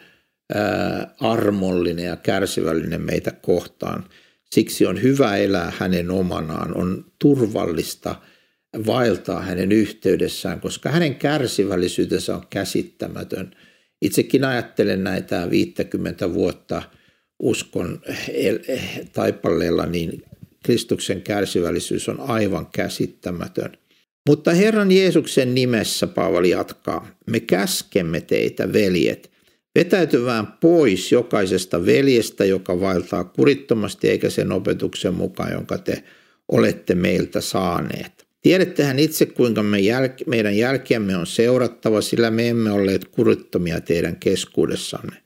ää, 0.53 1.15
armollinen 1.19 2.05
ja 2.05 2.15
kärsivällinen 2.15 3.01
meitä 3.01 3.31
kohtaan. 3.31 4.03
Siksi 4.51 4.85
on 4.85 5.01
hyvä 5.01 5.37
elää 5.37 5.73
hänen 5.77 6.11
omanaan, 6.11 6.77
on 6.77 7.05
turvallista 7.19 8.15
vaeltaa 8.85 9.41
hänen 9.41 9.71
yhteydessään, 9.71 10.61
koska 10.61 10.89
hänen 10.89 11.15
kärsivällisyytensä 11.15 12.35
on 12.35 12.47
käsittämätön. 12.49 13.55
Itsekin 14.01 14.43
ajattelen 14.43 15.03
näitä 15.03 15.49
50 15.49 16.33
vuotta 16.33 16.83
uskon 17.39 18.01
taipaleella, 19.13 19.85
niin 19.85 20.23
Kristuksen 20.65 21.21
kärsivällisyys 21.21 22.09
on 22.09 22.19
aivan 22.19 22.67
käsittämätön. 22.75 23.77
Mutta 24.29 24.53
Herran 24.53 24.91
Jeesuksen 24.91 25.55
nimessä 25.55 26.07
Paavali 26.07 26.49
jatkaa, 26.49 27.07
me 27.27 27.39
käskemme 27.39 28.21
teitä, 28.21 28.73
veljet, 28.73 29.31
vetäytyvään 29.75 30.47
pois 30.47 31.11
jokaisesta 31.11 31.85
veljestä, 31.85 32.45
joka 32.45 32.79
vaeltaa 32.79 33.23
kurittomasti 33.23 34.09
eikä 34.09 34.29
sen 34.29 34.51
opetuksen 34.51 35.13
mukaan, 35.13 35.51
jonka 35.51 35.77
te 35.77 36.03
olette 36.51 36.95
meiltä 36.95 37.41
saaneet. 37.41 38.27
Tiedättehän 38.41 38.99
itse, 38.99 39.25
kuinka 39.25 39.63
me 39.63 39.77
jäl- 39.77 40.23
meidän 40.27 40.57
jälkiämme 40.57 41.17
on 41.17 41.27
seurattava, 41.27 42.01
sillä 42.01 42.31
me 42.31 42.49
emme 42.49 42.71
olleet 42.71 43.05
kurittomia 43.05 43.81
teidän 43.81 44.15
keskuudessanne. 44.15 45.24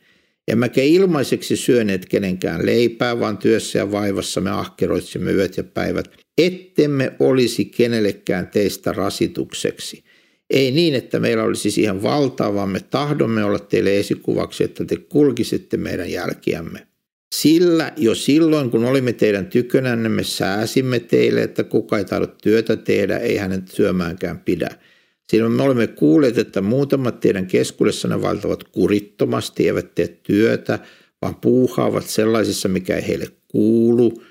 Emmekä 0.50 0.82
ilmaiseksi 0.82 1.56
syöneet 1.56 2.06
kenenkään 2.06 2.66
leipää, 2.66 3.20
vaan 3.20 3.38
työssä 3.38 3.80
ja 3.80 3.92
vaivassa 3.92 4.42
me 4.42 4.50
ahkeroitsimme 4.50 5.32
yöt 5.32 5.58
ja 5.58 5.64
päivät, 5.64 6.12
ettemme 6.38 7.12
olisi 7.20 7.66
kenellekään 7.66 8.48
teistä 8.48 8.92
rasitukseksi. 8.92 10.04
Ei 10.50 10.72
niin, 10.72 10.96
että 10.96 11.20
meillä 11.20 11.44
olisi 11.44 11.72
siihen 11.72 12.04
valtaa, 12.04 12.54
vaan 12.54 12.70
me 12.70 12.80
tahdomme 12.80 13.44
olla 13.44 13.60
teille 13.60 14.00
esikuvaksi, 14.00 14.64
että 14.64 14.86
te 14.86 14.98
kulkisitte 14.98 15.78
meidän 15.78 16.12
jälkiämme. 16.12 16.88
Sillä 17.36 17.94
jo 17.98 18.16
silloin, 18.16 18.70
kun 18.70 18.86
olimme 18.86 19.14
teidän 19.14 19.46
tykönänne, 19.46 20.10
me 20.10 20.24
sääsimme 20.24 21.00
teille, 21.00 21.42
että 21.44 21.64
kuka 21.64 21.98
ei 21.98 22.06
tahdo 22.06 22.28
työtä 22.28 22.76
tehdä, 22.76 23.18
ei 23.18 23.38
hänen 23.38 23.64
syömäänkään 23.68 24.40
pidä– 24.40 24.70
Siinä 25.30 25.50
me 25.50 25.64
olemme 25.64 25.88
kuulleet, 25.88 26.38
että 26.38 26.62
muutamat 26.62 27.20
teidän 27.20 27.48
keskuudessanne 27.48 28.22
valtavat 28.22 28.64
kurittomasti, 28.64 29.68
eivät 29.68 29.96
tee 29.96 30.08
työtä, 30.08 30.80
vaan 31.22 31.36
puuhaavat 31.36 32.08
sellaisissa, 32.08 32.70
mikä 32.70 32.96
ei 32.96 33.08
heille 33.08 33.28
kuulu. 33.48 34.24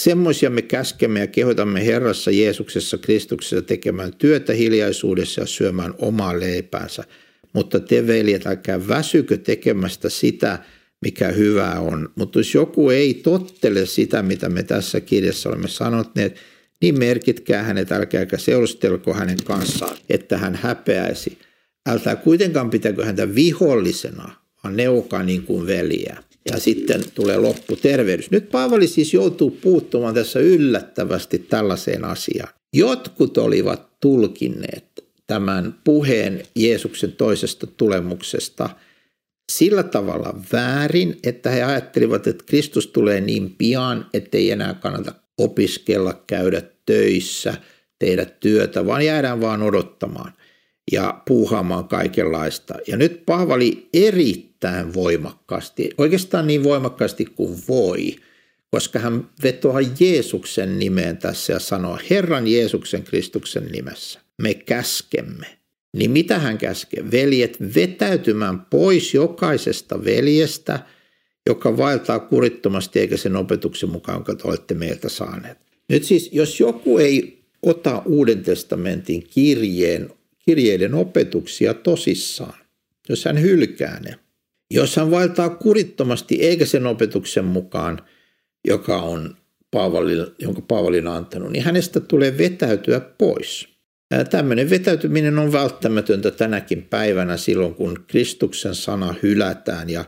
Semmoisia 0.00 0.50
me 0.50 0.62
käskemme 0.62 1.20
ja 1.20 1.26
kehotamme 1.26 1.86
Herrassa 1.86 2.30
Jeesuksessa 2.30 2.98
Kristuksessa 2.98 3.62
tekemään 3.62 4.14
työtä 4.18 4.52
hiljaisuudessa 4.52 5.40
ja 5.40 5.46
syömään 5.46 5.94
omaa 5.98 6.40
leipäänsä. 6.40 7.04
Mutta 7.52 7.80
te 7.80 8.06
veljet, 8.06 8.46
älkää 8.46 8.88
väsykö 8.88 9.36
tekemästä 9.36 10.08
sitä, 10.08 10.58
mikä 11.02 11.28
hyvää 11.28 11.80
on. 11.80 12.08
Mutta 12.14 12.38
jos 12.38 12.54
joku 12.54 12.90
ei 12.90 13.14
tottele 13.14 13.86
sitä, 13.86 14.22
mitä 14.22 14.48
me 14.48 14.62
tässä 14.62 15.00
kirjassa 15.00 15.48
olemme 15.48 15.68
sanoneet, 15.68 16.36
niin 16.82 16.98
merkitkää 16.98 17.62
hänet, 17.62 17.92
älkääkä 17.92 18.38
seurustelko 18.38 19.14
hänen 19.14 19.44
kanssaan, 19.44 19.96
että 20.08 20.38
hän 20.38 20.54
häpeäisi. 20.54 21.38
Älkää 21.88 22.16
kuitenkaan 22.16 22.70
pitäkö 22.70 23.04
häntä 23.04 23.34
vihollisena, 23.34 24.34
vaan 24.64 24.76
neukaa 24.76 25.22
niin 25.22 25.42
kuin 25.42 25.66
veliä. 25.66 26.16
Ja 26.50 26.60
sitten 26.60 27.02
tulee 27.14 27.36
loppu 27.36 27.76
tervehdys. 27.76 28.30
Nyt 28.30 28.50
Paavali 28.50 28.86
siis 28.86 29.14
joutuu 29.14 29.50
puuttumaan 29.50 30.14
tässä 30.14 30.40
yllättävästi 30.40 31.38
tällaiseen 31.38 32.04
asiaan. 32.04 32.54
Jotkut 32.72 33.38
olivat 33.38 34.00
tulkinneet 34.00 35.04
tämän 35.26 35.74
puheen 35.84 36.42
Jeesuksen 36.54 37.12
toisesta 37.12 37.66
tulemuksesta 37.66 38.70
sillä 39.52 39.82
tavalla 39.82 40.40
väärin, 40.52 41.18
että 41.22 41.50
he 41.50 41.62
ajattelivat, 41.62 42.26
että 42.26 42.44
Kristus 42.46 42.86
tulee 42.86 43.20
niin 43.20 43.54
pian, 43.58 44.06
ettei 44.14 44.50
enää 44.50 44.74
kannata 44.74 45.12
opiskella, 45.38 46.22
käydä 46.26 46.62
töissä, 46.86 47.54
tehdä 47.98 48.24
työtä, 48.24 48.86
vaan 48.86 49.04
jäädään 49.04 49.40
vaan 49.40 49.62
odottamaan 49.62 50.32
ja 50.92 51.22
puuhaamaan 51.28 51.88
kaikenlaista. 51.88 52.74
Ja 52.86 52.96
nyt 52.96 53.26
Paavali 53.26 53.88
erittäin 53.94 54.94
voimakkaasti, 54.94 55.90
oikeastaan 55.98 56.46
niin 56.46 56.64
voimakkaasti 56.64 57.24
kuin 57.24 57.58
voi, 57.68 58.16
koska 58.70 58.98
hän 58.98 59.28
vetoaa 59.42 59.80
Jeesuksen 60.00 60.78
nimeen 60.78 61.16
tässä 61.16 61.52
ja 61.52 61.58
sanoo 61.58 61.98
Herran 62.10 62.46
Jeesuksen 62.46 63.02
Kristuksen 63.02 63.68
nimessä. 63.72 64.20
Me 64.42 64.54
käskemme. 64.54 65.46
Niin 65.96 66.10
mitä 66.10 66.38
hän 66.38 66.58
käskee? 66.58 67.10
Veljet 67.10 67.58
vetäytymään 67.74 68.60
pois 68.60 69.14
jokaisesta 69.14 70.04
veljestä, 70.04 70.80
joka 71.46 71.76
vaeltaa 71.76 72.18
kurittomasti 72.18 73.00
eikä 73.00 73.16
sen 73.16 73.36
opetuksen 73.36 73.90
mukaan, 73.90 74.16
jonka 74.16 74.34
te 74.34 74.48
olette 74.48 74.74
meiltä 74.74 75.08
saaneet. 75.08 75.58
Nyt 75.88 76.04
siis, 76.04 76.30
jos 76.32 76.60
joku 76.60 76.98
ei 76.98 77.44
ota 77.62 78.02
Uuden 78.06 78.42
testamentin 78.42 79.26
kirjeen, 79.30 80.10
kirjeiden 80.38 80.94
opetuksia 80.94 81.74
tosissaan, 81.74 82.58
jos 83.08 83.24
hän 83.24 83.42
hylkää 83.42 84.00
ne, 84.00 84.18
jos 84.70 84.96
hän 84.96 85.10
vaeltaa 85.10 85.48
kurittomasti 85.48 86.34
eikä 86.34 86.66
sen 86.66 86.86
opetuksen 86.86 87.44
mukaan, 87.44 88.02
joka 88.66 88.96
on 89.02 89.36
Paavali, 89.70 90.12
jonka 90.38 90.60
Paavali 90.60 90.98
on 90.98 91.06
antanut, 91.06 91.52
niin 91.52 91.64
hänestä 91.64 92.00
tulee 92.00 92.38
vetäytyä 92.38 93.00
pois. 93.00 93.68
Tämmöinen 94.30 94.70
vetäytyminen 94.70 95.38
on 95.38 95.52
välttämätöntä 95.52 96.30
tänäkin 96.30 96.82
päivänä 96.82 97.36
silloin, 97.36 97.74
kun 97.74 98.04
Kristuksen 98.06 98.74
sana 98.74 99.14
hylätään 99.22 99.90
ja 99.90 100.04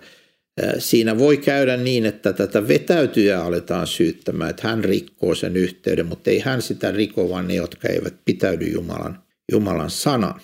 Siinä 0.78 1.18
voi 1.18 1.36
käydä 1.36 1.76
niin, 1.76 2.06
että 2.06 2.32
tätä 2.32 2.68
vetäytyjää 2.68 3.44
aletaan 3.44 3.86
syyttämään, 3.86 4.50
että 4.50 4.68
hän 4.68 4.84
rikkoo 4.84 5.34
sen 5.34 5.56
yhteyden, 5.56 6.06
mutta 6.06 6.30
ei 6.30 6.38
hän 6.38 6.62
sitä 6.62 6.90
riko, 6.90 7.28
vaan 7.28 7.48
ne, 7.48 7.54
jotka 7.54 7.88
eivät 7.88 8.14
pitäydy 8.24 8.64
Jumalan, 8.64 9.22
Jumalan 9.52 9.90
sanan. 9.90 10.40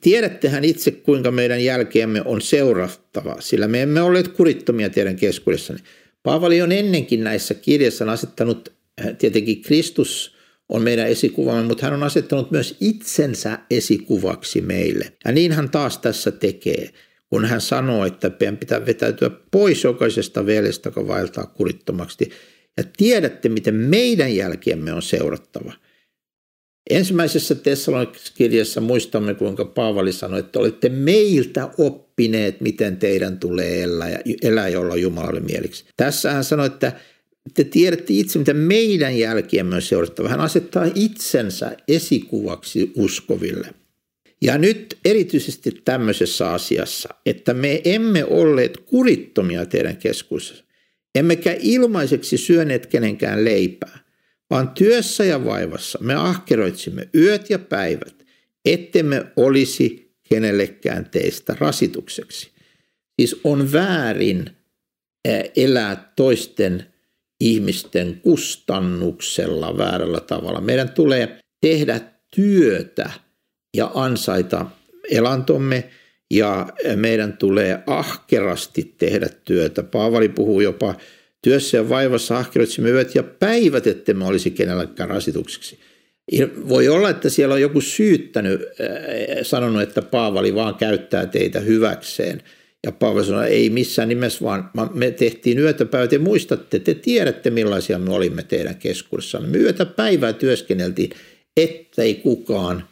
Tiedättehän 0.00 0.64
itse, 0.64 0.90
kuinka 0.90 1.30
meidän 1.30 1.64
jälkeemme 1.64 2.22
on 2.24 2.40
seurattava, 2.40 3.36
sillä 3.40 3.68
me 3.68 3.82
emme 3.82 4.02
olleet 4.02 4.28
kurittomia 4.28 4.90
teidän 4.90 5.16
keskuudessanne. 5.16 5.82
Paavali 6.22 6.62
on 6.62 6.72
ennenkin 6.72 7.24
näissä 7.24 7.54
kirjassa 7.54 8.12
asettanut, 8.12 8.72
tietenkin 9.18 9.62
Kristus 9.62 10.36
on 10.68 10.82
meidän 10.82 11.08
esikuvamme, 11.08 11.62
mutta 11.62 11.84
hän 11.84 11.94
on 11.94 12.02
asettanut 12.02 12.50
myös 12.50 12.76
itsensä 12.80 13.58
esikuvaksi 13.70 14.60
meille. 14.60 15.12
Ja 15.24 15.32
niin 15.32 15.52
hän 15.52 15.70
taas 15.70 15.98
tässä 15.98 16.30
tekee 16.30 16.90
kun 17.30 17.44
hän 17.44 17.60
sanoo, 17.60 18.06
että 18.06 18.30
meidän 18.40 18.56
pitää 18.56 18.86
vetäytyä 18.86 19.30
pois 19.50 19.84
jokaisesta 19.84 20.46
veljestä, 20.46 20.88
joka 20.88 21.08
vaeltaa 21.08 21.46
kurittomaksi. 21.46 22.30
Ja 22.76 22.84
tiedätte, 22.96 23.48
miten 23.48 23.74
meidän 23.74 24.36
jälkiemme 24.36 24.92
on 24.92 25.02
seurattava. 25.02 25.72
Ensimmäisessä 26.90 27.54
Tessalonikas-kirjassa 27.54 28.80
muistamme, 28.80 29.34
kuinka 29.34 29.64
Paavali 29.64 30.12
sanoi, 30.12 30.40
että 30.40 30.58
olette 30.58 30.88
meiltä 30.88 31.70
oppineet, 31.78 32.60
miten 32.60 32.96
teidän 32.96 33.38
tulee 33.38 33.82
elää 33.82 34.10
ja, 34.10 34.18
elää 34.42 34.68
olla 34.76 34.96
Jumalalle 34.96 35.40
mieliksi. 35.40 35.84
Tässä 35.96 36.32
hän 36.32 36.44
sanoi, 36.44 36.66
että 36.66 36.92
te 37.54 37.64
tiedätte 37.64 38.12
itse, 38.12 38.38
miten 38.38 38.56
meidän 38.56 39.18
jälkiemme 39.18 39.76
on 39.76 39.82
seurattava. 39.82 40.28
Hän 40.28 40.40
asettaa 40.40 40.86
itsensä 40.94 41.76
esikuvaksi 41.88 42.92
uskoville. 42.96 43.74
Ja 44.42 44.58
nyt 44.58 44.98
erityisesti 45.04 45.70
tämmöisessä 45.84 46.50
asiassa, 46.50 47.08
että 47.26 47.54
me 47.54 47.80
emme 47.84 48.24
olleet 48.24 48.76
kurittomia 48.76 49.66
teidän 49.66 49.96
keskuudessa, 49.96 50.64
emmekä 51.14 51.56
ilmaiseksi 51.60 52.36
syöneet 52.36 52.86
kenenkään 52.86 53.44
leipää, 53.44 53.98
vaan 54.50 54.68
työssä 54.68 55.24
ja 55.24 55.44
vaivassa 55.44 55.98
me 56.02 56.14
ahkeroitsimme 56.14 57.08
yöt 57.14 57.50
ja 57.50 57.58
päivät, 57.58 58.26
ettemme 58.64 59.24
olisi 59.36 60.14
kenellekään 60.28 61.10
teistä 61.10 61.56
rasitukseksi. 61.60 62.50
Siis 63.20 63.40
on 63.44 63.72
väärin 63.72 64.50
elää 65.56 66.12
toisten 66.16 66.86
ihmisten 67.40 68.20
kustannuksella 68.20 69.78
väärällä 69.78 70.20
tavalla. 70.20 70.60
Meidän 70.60 70.88
tulee 70.88 71.38
tehdä 71.60 72.00
työtä– 72.34 73.10
ja 73.76 73.90
ansaita 73.94 74.66
elantomme 75.10 75.84
ja 76.30 76.66
meidän 76.96 77.36
tulee 77.36 77.82
ahkerasti 77.86 78.94
tehdä 78.98 79.28
työtä. 79.44 79.82
Paavali 79.82 80.28
puhuu 80.28 80.60
jopa 80.60 80.94
työssä 81.42 81.76
ja 81.76 81.88
vaivassa 81.88 82.38
ahkeroitsimme 82.38 82.90
yöt 82.90 83.14
ja 83.14 83.22
päivät, 83.22 83.86
että 83.86 84.14
me 84.14 84.24
olisi 84.24 84.50
kenellekään 84.50 85.10
rasitukseksi. 85.10 85.78
Voi 86.68 86.88
olla, 86.88 87.10
että 87.10 87.28
siellä 87.28 87.54
on 87.54 87.60
joku 87.60 87.80
syyttänyt, 87.80 88.60
äh, 88.60 88.66
sanonut, 89.42 89.82
että 89.82 90.02
Paavali 90.02 90.54
vaan 90.54 90.74
käyttää 90.74 91.26
teitä 91.26 91.60
hyväkseen. 91.60 92.42
Ja 92.86 92.92
Paavali 92.92 93.24
sanoi, 93.24 93.48
ei 93.48 93.70
missään 93.70 94.08
nimessä, 94.08 94.44
vaan 94.44 94.70
me 94.94 95.10
tehtiin 95.10 95.58
yötä 95.58 95.84
päivät. 95.84 96.12
Ja 96.12 96.18
muistatte, 96.18 96.78
te 96.78 96.94
tiedätte 96.94 97.50
millaisia 97.50 97.98
me 97.98 98.14
olimme 98.14 98.42
teidän 98.42 98.76
keskuudessanne. 98.76 99.48
Me 99.48 99.58
yötä 99.58 99.84
päivää 99.84 100.32
työskenneltiin, 100.32 101.10
ettei 101.56 102.14
kukaan 102.14 102.84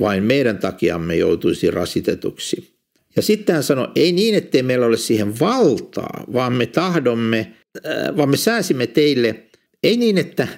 vain 0.00 0.22
meidän 0.22 0.58
takiamme 0.58 1.16
joutuisi 1.16 1.70
rasitetuksi. 1.70 2.76
Ja 3.16 3.22
sitten 3.22 3.54
hän 3.54 3.64
sanoi, 3.64 3.88
ei 3.94 4.12
niin, 4.12 4.34
ettei 4.34 4.62
meillä 4.62 4.86
ole 4.86 4.96
siihen 4.96 5.40
valtaa, 5.40 6.24
vaan 6.32 6.52
me 6.52 6.66
tahdomme, 6.66 7.52
äh, 7.86 8.16
vaan 8.16 8.28
me 8.28 8.36
sääsimme 8.36 8.86
teille, 8.86 9.42
ei 9.82 9.96
niin, 9.96 10.18
että, 10.18 10.48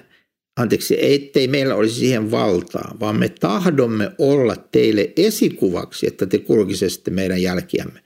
anteeksi, 0.57 0.97
ettei 1.13 1.47
meillä 1.47 1.75
olisi 1.75 1.95
siihen 1.95 2.31
valtaa, 2.31 2.97
vaan 2.99 3.15
me 3.15 3.29
tahdomme 3.29 4.11
olla 4.17 4.55
teille 4.55 5.13
esikuvaksi, 5.17 6.07
että 6.07 6.25
te 6.25 6.37
kulkisitte 6.37 7.11
meidän 7.11 7.41
jälkiämme. 7.41 7.99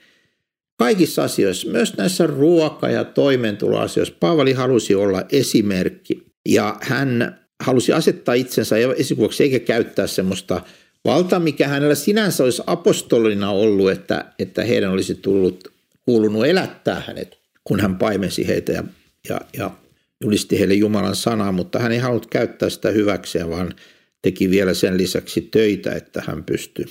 Kaikissa 0.77 1.23
asioissa, 1.23 1.71
myös 1.71 1.97
näissä 1.97 2.27
ruoka- 2.27 2.89
ja 2.89 3.03
toimeentuloasioissa, 3.03 4.15
Paavali 4.19 4.53
halusi 4.53 4.95
olla 4.95 5.23
esimerkki 5.31 6.23
ja 6.49 6.77
hän 6.81 7.42
halusi 7.63 7.93
asettaa 7.93 8.33
itsensä 8.33 8.75
esikuvaksi 8.97 9.43
eikä 9.43 9.59
käyttää 9.59 10.07
semmoista 10.07 10.61
valtaa, 11.05 11.39
mikä 11.39 11.67
hänellä 11.67 11.95
sinänsä 11.95 12.43
olisi 12.43 12.63
apostolina 12.67 13.51
ollut, 13.51 13.91
että, 13.91 14.25
että 14.39 14.63
heidän 14.63 14.91
olisi 14.91 15.15
tullut, 15.15 15.67
kuulunut 16.05 16.45
elättää 16.45 17.03
hänet, 17.07 17.37
kun 17.63 17.79
hän 17.79 17.95
paimensi 17.95 18.47
heitä 18.47 18.71
ja, 18.71 18.83
ja, 19.29 19.41
ja 19.57 19.71
julisti 20.23 20.59
heille 20.59 20.73
Jumalan 20.73 21.15
sanaa, 21.15 21.51
mutta 21.51 21.79
hän 21.79 21.91
ei 21.91 21.97
halunnut 21.97 22.29
käyttää 22.29 22.69
sitä 22.69 22.89
hyväkseen, 22.89 23.49
vaan 23.49 23.73
teki 24.21 24.49
vielä 24.49 24.73
sen 24.73 24.97
lisäksi 24.97 25.41
töitä, 25.41 25.91
että 25.91 26.23
hän 26.27 26.43
pystyi 26.43 26.85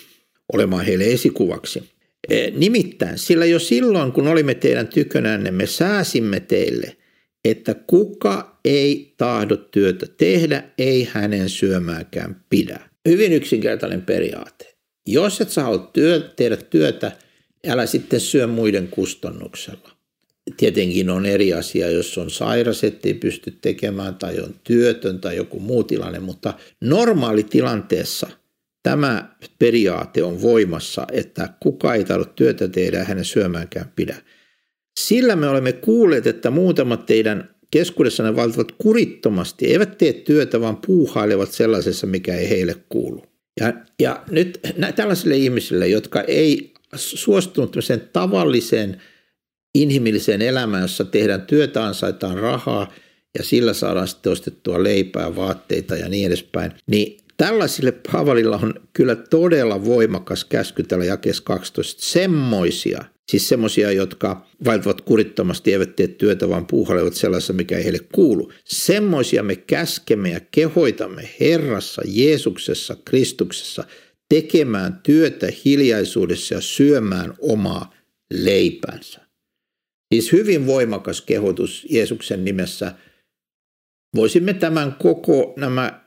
olemaan 0.53 0.85
heille 0.85 1.05
esikuvaksi. 1.05 1.83
E, 2.29 2.51
nimittäin, 2.51 3.19
sillä 3.19 3.45
jo 3.45 3.59
silloin, 3.59 4.13
kun 4.13 4.29
olimme 4.29 4.55
teidän 4.55 4.89
tykönänne, 4.89 5.51
me 5.51 5.67
sääsimme 5.67 6.41
teille– 6.41 6.97
että 7.45 7.75
kuka 7.75 8.59
ei 8.65 9.15
tahdo 9.17 9.57
työtä 9.57 10.07
tehdä, 10.17 10.65
ei 10.79 11.09
hänen 11.13 11.49
syömäänkään 11.49 12.45
pidä. 12.51 12.81
Hyvin 13.09 13.33
yksinkertainen 13.33 14.03
periaate. 14.03 14.75
Jos 15.07 15.41
et 15.41 15.51
saa 15.51 15.79
työ, 15.79 16.21
tehdä 16.37 16.57
työtä, 16.57 17.13
älä 17.67 17.87
sitten 17.87 18.21
syö 18.21 18.47
muiden 18.47 18.89
kustannuksella. 18.89 19.91
Tietenkin 20.57 21.11
on 21.11 21.27
eri 21.27 21.53
asia, 21.53 21.91
jos 21.91 22.19
on 22.19 22.31
sairas, 22.31 22.85
ettei 22.85 23.15
pysty 23.15 23.59
tekemään 23.61 24.15
tai 24.15 24.41
on 24.41 24.55
työtön 24.65 25.21
tai 25.21 25.37
joku 25.37 25.61
muu 25.61 25.85
tilanne, 25.85 26.19
mutta 26.19 26.55
normaali 26.81 27.43
tilanteessa 27.43 28.29
tämä 28.83 29.37
periaate 29.59 30.23
on 30.23 30.43
voimassa, 30.43 31.07
että 31.13 31.49
kuka 31.61 31.95
ei 31.95 32.05
tahdo 32.05 32.25
työtä 32.25 32.69
tehdä, 32.69 33.05
hänen 33.05 33.25
syömäänkään 33.25 33.93
pidä. 33.97 34.17
Sillä 35.01 35.37
me 35.37 35.49
olemme 35.49 35.73
kuulleet, 35.73 36.27
että 36.27 36.51
muutamat 36.51 37.07
teidän 37.07 37.55
keskuudessanne 37.71 38.37
valtavat 38.37 38.73
kurittomasti, 38.73 39.67
eivät 39.67 39.99
tee 39.99 40.13
työtä, 40.13 40.61
vaan 40.61 40.77
puuhailevat 40.87 41.53
sellaisessa, 41.53 42.07
mikä 42.07 42.37
ei 42.37 42.51
heille 42.51 42.77
kuulu. 42.89 43.27
Ja, 43.61 43.73
ja 44.01 44.23
nyt 44.31 44.61
tällaisille 44.97 45.37
ihmisille, 45.37 45.89
jotka 45.89 46.21
ei 46.21 46.75
suostunut 46.95 47.77
tavalliseen 48.13 49.03
inhimilliseen 49.75 50.43
elämään, 50.43 50.83
jossa 50.83 51.05
tehdään 51.05 51.43
työtä, 51.43 51.85
ansaitaan 51.85 52.39
rahaa 52.39 52.93
ja 53.39 53.45
sillä 53.45 53.73
saadaan 53.73 54.09
sitten 54.09 54.33
ostettua 54.33 54.83
leipää, 54.83 55.37
vaatteita 55.37 55.97
ja 55.97 56.09
niin 56.09 56.27
edespäin. 56.27 56.73
Niin 56.87 57.19
tällaisille 57.37 57.93
Paavalilla 57.93 58.61
on 58.63 58.75
kyllä 58.93 59.17
todella 59.17 59.85
voimakas 59.85 60.45
käsky 60.45 60.83
täällä 60.83 61.05
jakeessa 61.05 61.43
12. 61.43 62.03
Semmoisia, 62.05 63.05
siis 63.31 63.49
semmoisia, 63.49 63.93
jotka 63.93 64.47
vaeltavat 64.65 65.01
kurittomasti, 65.01 65.73
eivät 65.73 65.97
tee 65.97 66.09
työtä, 66.09 66.49
vaan 66.49 66.67
puuhailevat 66.67 67.15
sellaisessa, 67.15 67.53
mikä 67.53 67.77
ei 67.77 67.85
heille 67.85 68.01
kuulu. 68.13 68.53
Semmoisia 68.65 69.43
me 69.43 69.57
käskemme 69.57 70.31
ja 70.31 70.41
kehoitamme 70.51 71.31
Herrassa, 71.41 72.03
Jeesuksessa, 72.07 72.97
Kristuksessa 73.05 73.85
tekemään 74.29 75.01
työtä 75.03 75.49
hiljaisuudessa 75.65 76.55
ja 76.55 76.61
syömään 76.61 77.35
omaa 77.41 77.95
leipänsä. 78.33 79.21
Siis 80.15 80.33
hyvin 80.33 80.67
voimakas 80.67 81.21
kehotus 81.21 81.87
Jeesuksen 81.91 82.45
nimessä. 82.45 82.93
Voisimme 84.17 84.55
tämän 84.55 84.95
koko 84.95 85.55
nämä 85.57 86.03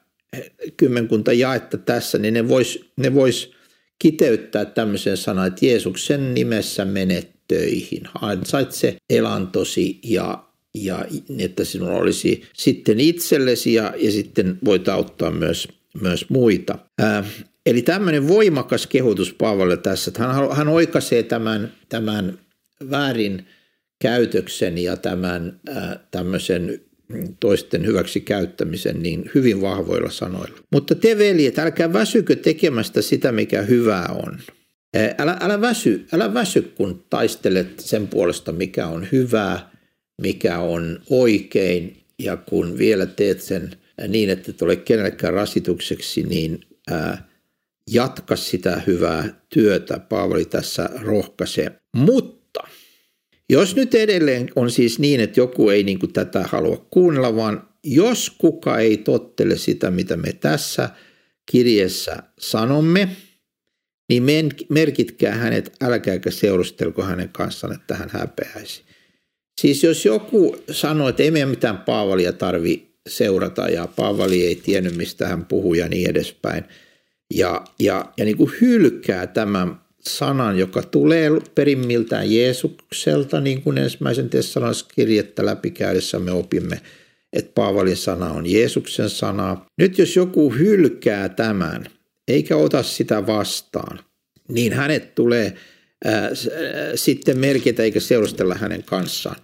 kymmenkunta 0.77 1.33
jaetta 1.33 1.77
tässä, 1.77 2.17
niin 2.17 2.33
ne 2.33 2.47
vois, 2.47 2.85
ne 2.97 3.13
vois 3.13 3.54
kiteyttää 3.99 4.65
tämmöisen 4.65 5.17
sanan, 5.17 5.47
että 5.47 5.65
Jeesuksen 5.65 6.33
nimessä 6.33 6.85
menet 6.85 7.29
töihin. 7.47 8.03
Ansaitse 8.21 8.97
elantosi 9.09 9.99
ja, 10.03 10.43
ja 10.73 11.05
että 11.39 11.63
sinulla 11.63 11.97
olisi 11.97 12.43
sitten 12.53 12.99
itsellesi 12.99 13.73
ja, 13.73 13.93
ja 13.97 14.11
sitten 14.11 14.57
voit 14.65 14.89
auttaa 14.89 15.31
myös, 15.31 15.67
myös 16.01 16.29
muita. 16.29 16.79
Ää, 16.99 17.23
eli 17.65 17.81
tämmöinen 17.81 18.27
voimakas 18.27 18.87
kehotus 18.87 19.33
Paavalle 19.33 19.77
tässä, 19.77 20.09
että 20.09 20.23
hän, 20.23 20.51
hän 20.51 20.67
oikaisee 20.67 21.23
tämän, 21.23 21.73
tämän 21.89 22.39
väärin 22.89 23.45
käytöksen 23.99 24.77
ja 24.77 24.97
tämän 24.97 25.59
ää, 25.69 25.99
tämmöisen 26.11 26.81
toisten 27.39 27.85
hyväksi 27.85 28.21
käyttämisen 28.21 29.03
niin 29.03 29.31
hyvin 29.35 29.61
vahvoilla 29.61 30.09
sanoilla. 30.09 30.57
Mutta 30.71 30.95
te 30.95 31.17
veljet, 31.17 31.59
älkää 31.59 31.93
väsykö 31.93 32.35
tekemästä 32.35 33.01
sitä, 33.01 33.31
mikä 33.31 33.61
hyvää 33.61 34.05
on. 34.25 34.39
Älä, 35.17 35.37
älä, 35.41 35.61
väsy, 35.61 36.05
älä 36.13 36.33
väsy, 36.33 36.61
kun 36.61 37.05
taistelet 37.09 37.79
sen 37.79 38.07
puolesta, 38.07 38.51
mikä 38.51 38.87
on 38.87 39.07
hyvää, 39.11 39.71
mikä 40.21 40.59
on 40.59 40.99
oikein, 41.09 41.97
ja 42.19 42.37
kun 42.37 42.77
vielä 42.77 43.05
teet 43.05 43.41
sen 43.41 43.71
niin, 44.07 44.29
että 44.29 44.51
et 44.51 44.61
ole 44.61 44.75
kenellekään 44.75 45.33
rasitukseksi, 45.33 46.23
niin 46.23 46.59
ää, 46.91 47.29
jatka 47.91 48.35
sitä 48.35 48.81
hyvää 48.87 49.41
työtä. 49.49 49.99
Paavali 49.99 50.45
tässä 50.45 50.89
rohkaisee. 51.01 51.71
Mutta 51.95 52.59
jos 53.49 53.75
nyt 53.75 53.95
edelleen 53.95 54.49
on 54.55 54.71
siis 54.71 54.99
niin, 54.99 55.19
että 55.19 55.39
joku 55.39 55.69
ei 55.69 55.83
niin 55.83 55.99
kuin 55.99 56.13
tätä 56.13 56.43
halua 56.43 56.87
kuunnella, 56.89 57.35
vaan 57.35 57.69
jos 57.83 58.29
kuka 58.37 58.79
ei 58.79 58.97
tottele 58.97 59.57
sitä, 59.57 59.91
mitä 59.91 60.17
me 60.17 60.33
tässä 60.33 60.89
kirjassa 61.51 62.23
sanomme, 62.39 63.09
niin 64.09 64.23
merkitkää 64.69 65.35
hänet, 65.35 65.75
älkääkä 65.83 66.31
seurustelko 66.31 67.03
hänen 67.03 67.29
kanssaan, 67.29 67.75
että 67.75 67.95
hän 67.95 68.09
häpeäisi. 68.11 68.83
Siis 69.61 69.83
jos 69.83 70.05
joku 70.05 70.57
sanoo, 70.71 71.09
että 71.09 71.23
ei 71.23 71.31
meidän 71.31 71.49
mitään 71.49 71.77
Paavalia 71.77 72.33
tarvi 72.33 72.95
seurata 73.09 73.69
ja 73.69 73.87
Paavali 73.87 74.45
ei 74.45 74.55
tiennyt, 74.55 74.95
mistä 74.95 75.27
hän 75.27 75.45
puhuu 75.45 75.73
ja 75.73 75.89
niin 75.89 76.09
edespäin, 76.09 76.63
ja, 77.33 77.63
ja, 77.79 78.13
ja 78.17 78.25
niin 78.25 78.37
kuin 78.37 78.51
hylkää 78.61 79.27
tämän 79.27 79.84
sanan, 80.07 80.57
joka 80.57 80.81
tulee 80.83 81.29
perimmiltään 81.55 82.31
Jeesukselta, 82.31 83.39
niin 83.39 83.61
kuin 83.61 83.77
ensimmäisen 83.77 84.29
Tessaloniskirjettä 84.29 85.45
läpikäydessä 85.45 86.19
me 86.19 86.31
opimme, 86.31 86.81
että 87.33 87.51
Paavalin 87.55 87.97
sana 87.97 88.29
on 88.29 88.51
Jeesuksen 88.51 89.09
sana. 89.09 89.65
Nyt 89.77 89.97
jos 89.97 90.15
joku 90.15 90.53
hylkää 90.53 91.29
tämän, 91.29 91.85
eikä 92.27 92.57
ota 92.57 92.83
sitä 92.83 93.27
vastaan, 93.27 93.99
niin 94.47 94.73
hänet 94.73 95.15
tulee 95.15 95.53
ää, 96.05 96.29
sitten 96.95 97.39
merkitä 97.39 97.83
eikä 97.83 97.99
seurustella 97.99 98.55
hänen 98.55 98.83
kanssaan. 98.83 99.35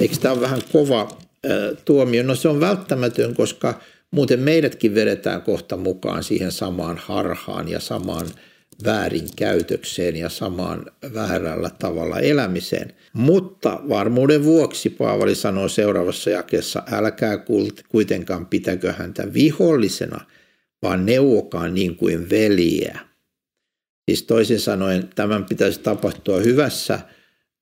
Eikö 0.00 0.16
tämä 0.20 0.34
ole 0.34 0.40
vähän 0.40 0.62
kova 0.72 1.18
ää, 1.44 1.52
tuomio? 1.84 2.22
No 2.22 2.34
se 2.34 2.48
on 2.48 2.60
välttämätön, 2.60 3.34
koska 3.34 3.80
muuten 4.10 4.40
meidätkin 4.40 4.94
vedetään 4.94 5.42
kohta 5.42 5.76
mukaan 5.76 6.24
siihen 6.24 6.52
samaan 6.52 6.98
harhaan 6.98 7.68
ja 7.68 7.80
samaan 7.80 8.26
väärinkäytökseen 8.84 10.16
ja 10.16 10.28
samaan 10.28 10.86
väärällä 11.14 11.70
tavalla 11.78 12.20
elämiseen. 12.20 12.92
Mutta 13.12 13.80
varmuuden 13.88 14.44
vuoksi 14.44 14.90
Paavali 14.90 15.34
sanoo 15.34 15.68
seuraavassa 15.68 16.30
jakeessa, 16.30 16.82
älkää 16.92 17.44
kuitenkaan 17.88 18.46
pitäkö 18.46 18.92
häntä 18.92 19.32
vihollisena, 19.34 20.20
vaan 20.82 21.06
neuvokaa 21.06 21.68
niin 21.68 21.96
kuin 21.96 22.30
veliä. 22.30 22.98
Siis 24.10 24.22
toisin 24.22 24.60
sanoen 24.60 25.08
tämän 25.14 25.44
pitäisi 25.44 25.80
tapahtua 25.80 26.38
hyvässä, 26.38 26.98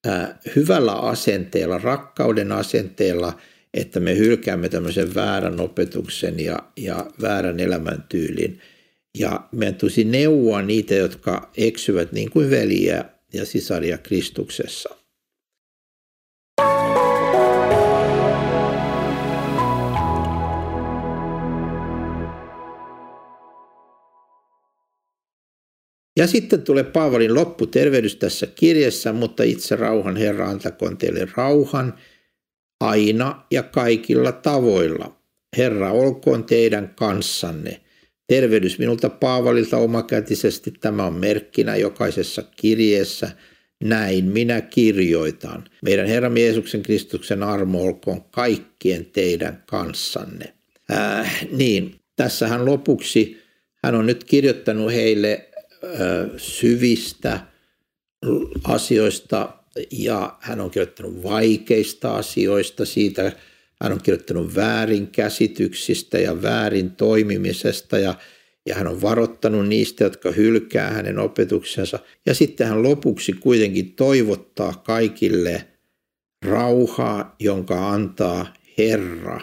äh, 0.07 0.29
hyvällä 0.57 0.93
asenteella, 0.93 1.79
rakkauden 1.79 2.53
asenteella, 2.53 3.39
että 3.75 4.01
me 4.01 4.17
hylkäämme 4.17 4.69
tämmöisen 4.69 5.15
väärän 5.15 5.61
opetuksen 5.61 6.41
ja, 6.41 6.59
ja 6.77 7.07
väärän 7.21 7.61
elämäntyylin– 7.61 8.61
ja 9.19 9.49
meidän 9.53 9.75
tulisi 9.75 10.05
neuvoa 10.05 10.63
niitä, 10.63 10.95
jotka 10.95 11.51
eksyvät 11.57 12.13
niin 12.13 12.31
kuin 12.31 12.51
veliä 12.51 13.05
ja 13.33 13.47
sisaria 13.47 13.99
Kristuksessa. 13.99 14.97
Ja 26.17 26.27
sitten 26.27 26.63
tulee 26.63 26.85
Paavalin 26.85 27.35
lopputervehdys 27.35 28.17
tässä 28.17 28.47
kirjassa, 28.47 29.13
mutta 29.13 29.43
itse 29.43 29.77
rauhan 29.77 30.17
Herra 30.17 30.49
antakoon 30.49 30.99
teille 30.99 31.29
rauhan 31.37 31.95
aina 32.81 33.47
ja 33.51 33.63
kaikilla 33.63 34.33
tavoilla. 34.33 35.17
Herra 35.57 35.91
olkoon 35.91 36.45
teidän 36.45 36.93
kanssanne. 36.97 37.81
Tervehdys 38.27 38.79
minulta 38.79 39.11
Paavalilta 39.11 39.77
omakätisesti. 39.77 40.73
Tämä 40.81 41.07
on 41.07 41.15
merkkinä 41.15 41.77
jokaisessa 41.77 42.43
kirjeessä. 42.57 43.31
Näin 43.85 44.25
minä 44.25 44.61
kirjoitan. 44.61 45.65
Meidän 45.83 46.07
Herran 46.07 46.39
Jeesuksen 46.39 46.83
Kristuksen 46.83 47.43
armo 47.43 47.83
olkoon 47.83 48.23
kaikkien 48.23 49.05
teidän 49.05 49.63
kanssanne. 49.67 50.55
Äh, 50.93 51.47
niin, 51.51 51.95
tässähän 52.17 52.65
lopuksi 52.65 53.43
hän 53.85 53.95
on 53.95 54.07
nyt 54.07 54.25
kirjoittanut 54.25 54.93
heille 54.93 55.49
äh, 55.85 55.91
syvistä 56.37 57.41
asioista 58.65 59.55
ja 59.91 60.37
hän 60.41 60.61
on 60.61 60.71
kirjoittanut 60.71 61.23
vaikeista 61.23 62.17
asioista, 62.17 62.85
siitä 62.85 63.33
hän 63.83 63.93
on 63.93 64.03
kirjoittanut 64.03 64.55
väärin 64.55 65.07
käsityksistä 65.07 66.19
ja 66.19 66.43
väärin 66.43 66.91
toimimisesta 66.91 67.99
ja, 67.99 68.15
ja 68.67 68.75
hän 68.75 68.87
on 68.87 69.03
varoittanut 69.03 69.69
niistä, 69.69 70.05
jotka 70.05 70.31
hylkää 70.31 70.91
hänen 70.91 71.19
opetuksensa. 71.19 71.99
Ja 72.27 72.35
sitten 72.35 72.67
hän 72.67 72.83
lopuksi 72.83 73.33
kuitenkin 73.33 73.93
toivottaa 73.93 74.73
kaikille 74.73 75.65
rauhaa, 76.47 77.37
jonka 77.39 77.91
antaa 77.91 78.55
Herra. 78.79 79.41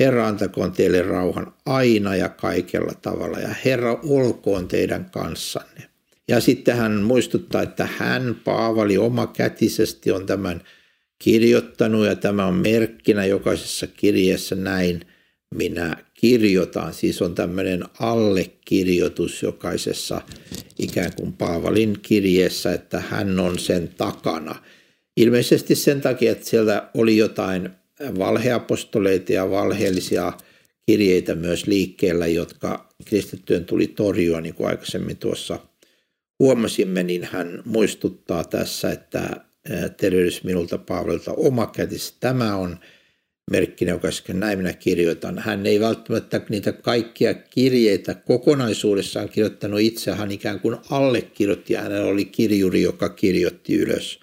Herra 0.00 0.26
antakoon 0.26 0.72
teille 0.72 1.02
rauhan 1.02 1.54
aina 1.66 2.16
ja 2.16 2.28
kaikella 2.28 2.92
tavalla 3.02 3.38
ja 3.38 3.54
Herra 3.64 3.98
olkoon 4.02 4.68
teidän 4.68 5.10
kanssanne. 5.10 5.88
Ja 6.28 6.40
sitten 6.40 6.76
hän 6.76 7.02
muistuttaa, 7.02 7.62
että 7.62 7.88
hän, 7.96 8.36
Paavali, 8.44 8.98
omakätisesti 8.98 10.12
on 10.12 10.26
tämän– 10.26 10.62
kirjoittanut 11.18 12.06
ja 12.06 12.16
tämä 12.16 12.46
on 12.46 12.54
merkkinä 12.54 13.24
jokaisessa 13.24 13.86
kirjeessä 13.86 14.54
näin 14.54 15.00
minä 15.54 15.96
kirjoitan. 16.14 16.94
Siis 16.94 17.22
on 17.22 17.34
tämmöinen 17.34 17.84
allekirjoitus 18.00 19.42
jokaisessa 19.42 20.20
ikään 20.78 21.12
kuin 21.16 21.32
Paavalin 21.32 21.98
kirjeessä, 22.02 22.72
että 22.72 23.00
hän 23.00 23.40
on 23.40 23.58
sen 23.58 23.88
takana. 23.96 24.62
Ilmeisesti 25.16 25.74
sen 25.74 26.00
takia, 26.00 26.32
että 26.32 26.46
siellä 26.46 26.90
oli 26.94 27.16
jotain 27.16 27.70
valheapostoleita 28.18 29.32
ja 29.32 29.50
valheellisia 29.50 30.32
kirjeitä 30.86 31.34
myös 31.34 31.66
liikkeellä, 31.66 32.26
jotka 32.26 32.88
kristittyön 33.04 33.64
tuli 33.64 33.86
torjua, 33.86 34.40
niin 34.40 34.54
kuin 34.54 34.68
aikaisemmin 34.68 35.16
tuossa 35.16 35.58
huomasimme, 36.38 37.02
niin 37.02 37.28
hän 37.32 37.62
muistuttaa 37.64 38.44
tässä, 38.44 38.92
että 38.92 39.47
tervehdys 39.96 40.44
minulta 40.44 40.78
Paavalilta 40.78 41.32
omakätisesti. 41.32 42.16
Tämä 42.20 42.56
on 42.56 42.78
merkkinä, 43.50 43.90
joka 43.90 44.08
näin 44.32 44.58
minä 44.58 44.72
kirjoitan. 44.72 45.38
Hän 45.38 45.66
ei 45.66 45.80
välttämättä 45.80 46.40
niitä 46.48 46.72
kaikkia 46.72 47.34
kirjeitä 47.34 48.14
kokonaisuudessaan 48.14 49.28
kirjoittanut 49.28 49.80
itse, 49.80 50.12
hän 50.12 50.30
ikään 50.30 50.60
kuin 50.60 50.76
allekirjoitti. 50.90 51.74
Hänellä 51.74 52.08
oli 52.08 52.24
kirjuri, 52.24 52.82
joka 52.82 53.08
kirjoitti 53.08 53.74
ylös 53.74 54.20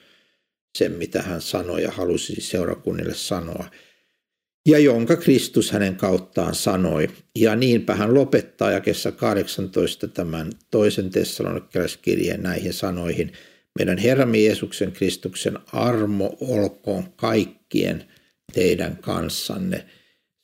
sen, 0.77 0.91
mitä 0.91 1.21
hän 1.21 1.41
sanoi 1.41 1.83
ja 1.83 1.91
halusi 1.91 2.41
seurakunnille 2.41 3.13
sanoa. 3.13 3.65
ja 4.67 4.79
jonka 4.79 5.15
Kristus 5.15 5.71
hänen 5.71 5.95
kauttaan 5.95 6.55
sanoi. 6.55 7.07
Ja 7.35 7.55
niinpä 7.55 7.95
hän 7.95 8.13
lopettaa 8.13 8.71
jakessa 8.71 9.11
18 9.11 10.07
tämän 10.07 10.51
toisen 10.71 11.09
tessalonikalaiskirjeen 11.09 12.43
näihin 12.43 12.73
sanoihin. 12.73 13.31
Meidän 13.79 13.97
Herramme 13.97 14.37
Jeesuksen 14.37 14.91
Kristuksen 14.91 15.59
armo 15.73 16.37
olkoon 16.41 17.13
kaikkien 17.15 18.03
teidän 18.53 18.97
kanssanne. 18.97 19.85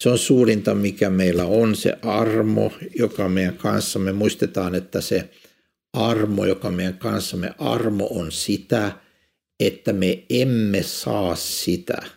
Se 0.04 0.10
on 0.10 0.18
suurinta, 0.18 0.76
mikä 0.76 1.10
meillä 1.10 1.46
on, 1.46 1.76
se 1.76 1.94
armo, 2.02 2.74
joka 2.96 3.30
meidän 3.30 3.58
kanssamme. 3.58 4.12
Muistetaan, 4.12 4.76
että 4.76 5.02
se 5.02 5.30
armo, 5.94 6.46
joka 6.46 6.72
meidän 6.72 6.98
kanssamme, 6.98 7.54
armo 7.58 8.08
on 8.12 8.32
sitä, 8.32 8.92
että 9.60 9.94
me 9.94 10.24
emme 10.30 10.84
saa 10.84 11.36
sitä– 11.36 11.98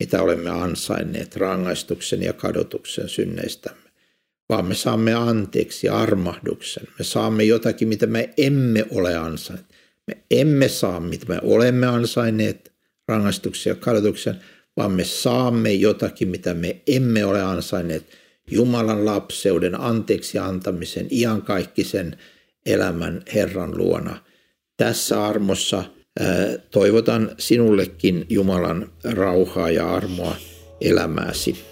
mitä 0.00 0.22
olemme 0.22 0.50
ansainneet 0.50 1.36
rangaistuksen 1.36 2.22
ja 2.22 2.32
kadotuksen 2.32 3.08
synneistämme, 3.08 3.90
vaan 4.48 4.64
me 4.64 4.74
saamme 4.74 5.14
anteeksi 5.14 5.88
armahduksen. 5.88 6.84
Me 6.98 7.04
saamme 7.04 7.44
jotakin, 7.44 7.88
mitä 7.88 8.06
me 8.06 8.30
emme 8.36 8.84
ole 8.90 9.16
ansainneet. 9.16 9.74
Me 10.08 10.16
emme 10.30 10.68
saa, 10.68 11.00
mitä 11.00 11.26
me 11.28 11.38
olemme 11.42 11.86
ansainneet 11.86 12.72
rangaistuksen 13.08 13.70
ja 13.70 13.74
kadotuksen, 13.74 14.34
vaan 14.76 14.92
me 14.92 15.04
saamme 15.04 15.72
jotakin, 15.72 16.28
mitä 16.28 16.54
me 16.54 16.80
emme 16.86 17.24
ole 17.24 17.42
ansainneet. 17.42 18.06
Jumalan 18.50 19.04
lapseuden, 19.04 19.80
anteeksi 19.80 20.38
antamisen, 20.38 21.06
iankaikkisen 21.10 22.16
elämän 22.66 23.22
Herran 23.34 23.78
luona. 23.78 24.24
Tässä 24.76 25.26
armossa– 25.26 25.84
Toivotan 26.70 27.30
sinullekin 27.38 28.26
Jumalan 28.28 28.92
rauhaa 29.04 29.70
ja 29.70 29.94
armoa 29.94 30.36
elämääsi. 30.80 31.64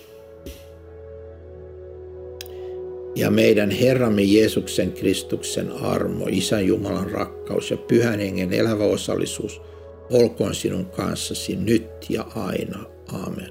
Ja 3.17 3.31
meidän 3.31 3.71
Herramme 3.71 4.23
Jeesuksen 4.23 4.93
Kristuksen 4.93 5.73
armo, 5.73 6.27
Isän 6.31 6.67
Jumalan 6.67 7.11
rakkaus 7.11 7.71
ja 7.71 7.77
Pyhän 7.77 8.21
Hengen 8.21 8.53
elävä 8.53 8.85
osallisuus 8.85 9.61
olkoon 10.11 10.55
sinun 10.55 10.87
kanssasi 10.87 11.57
nyt 11.57 11.91
ja 12.09 12.27
aina. 12.35 12.85
Amen. 13.13 13.51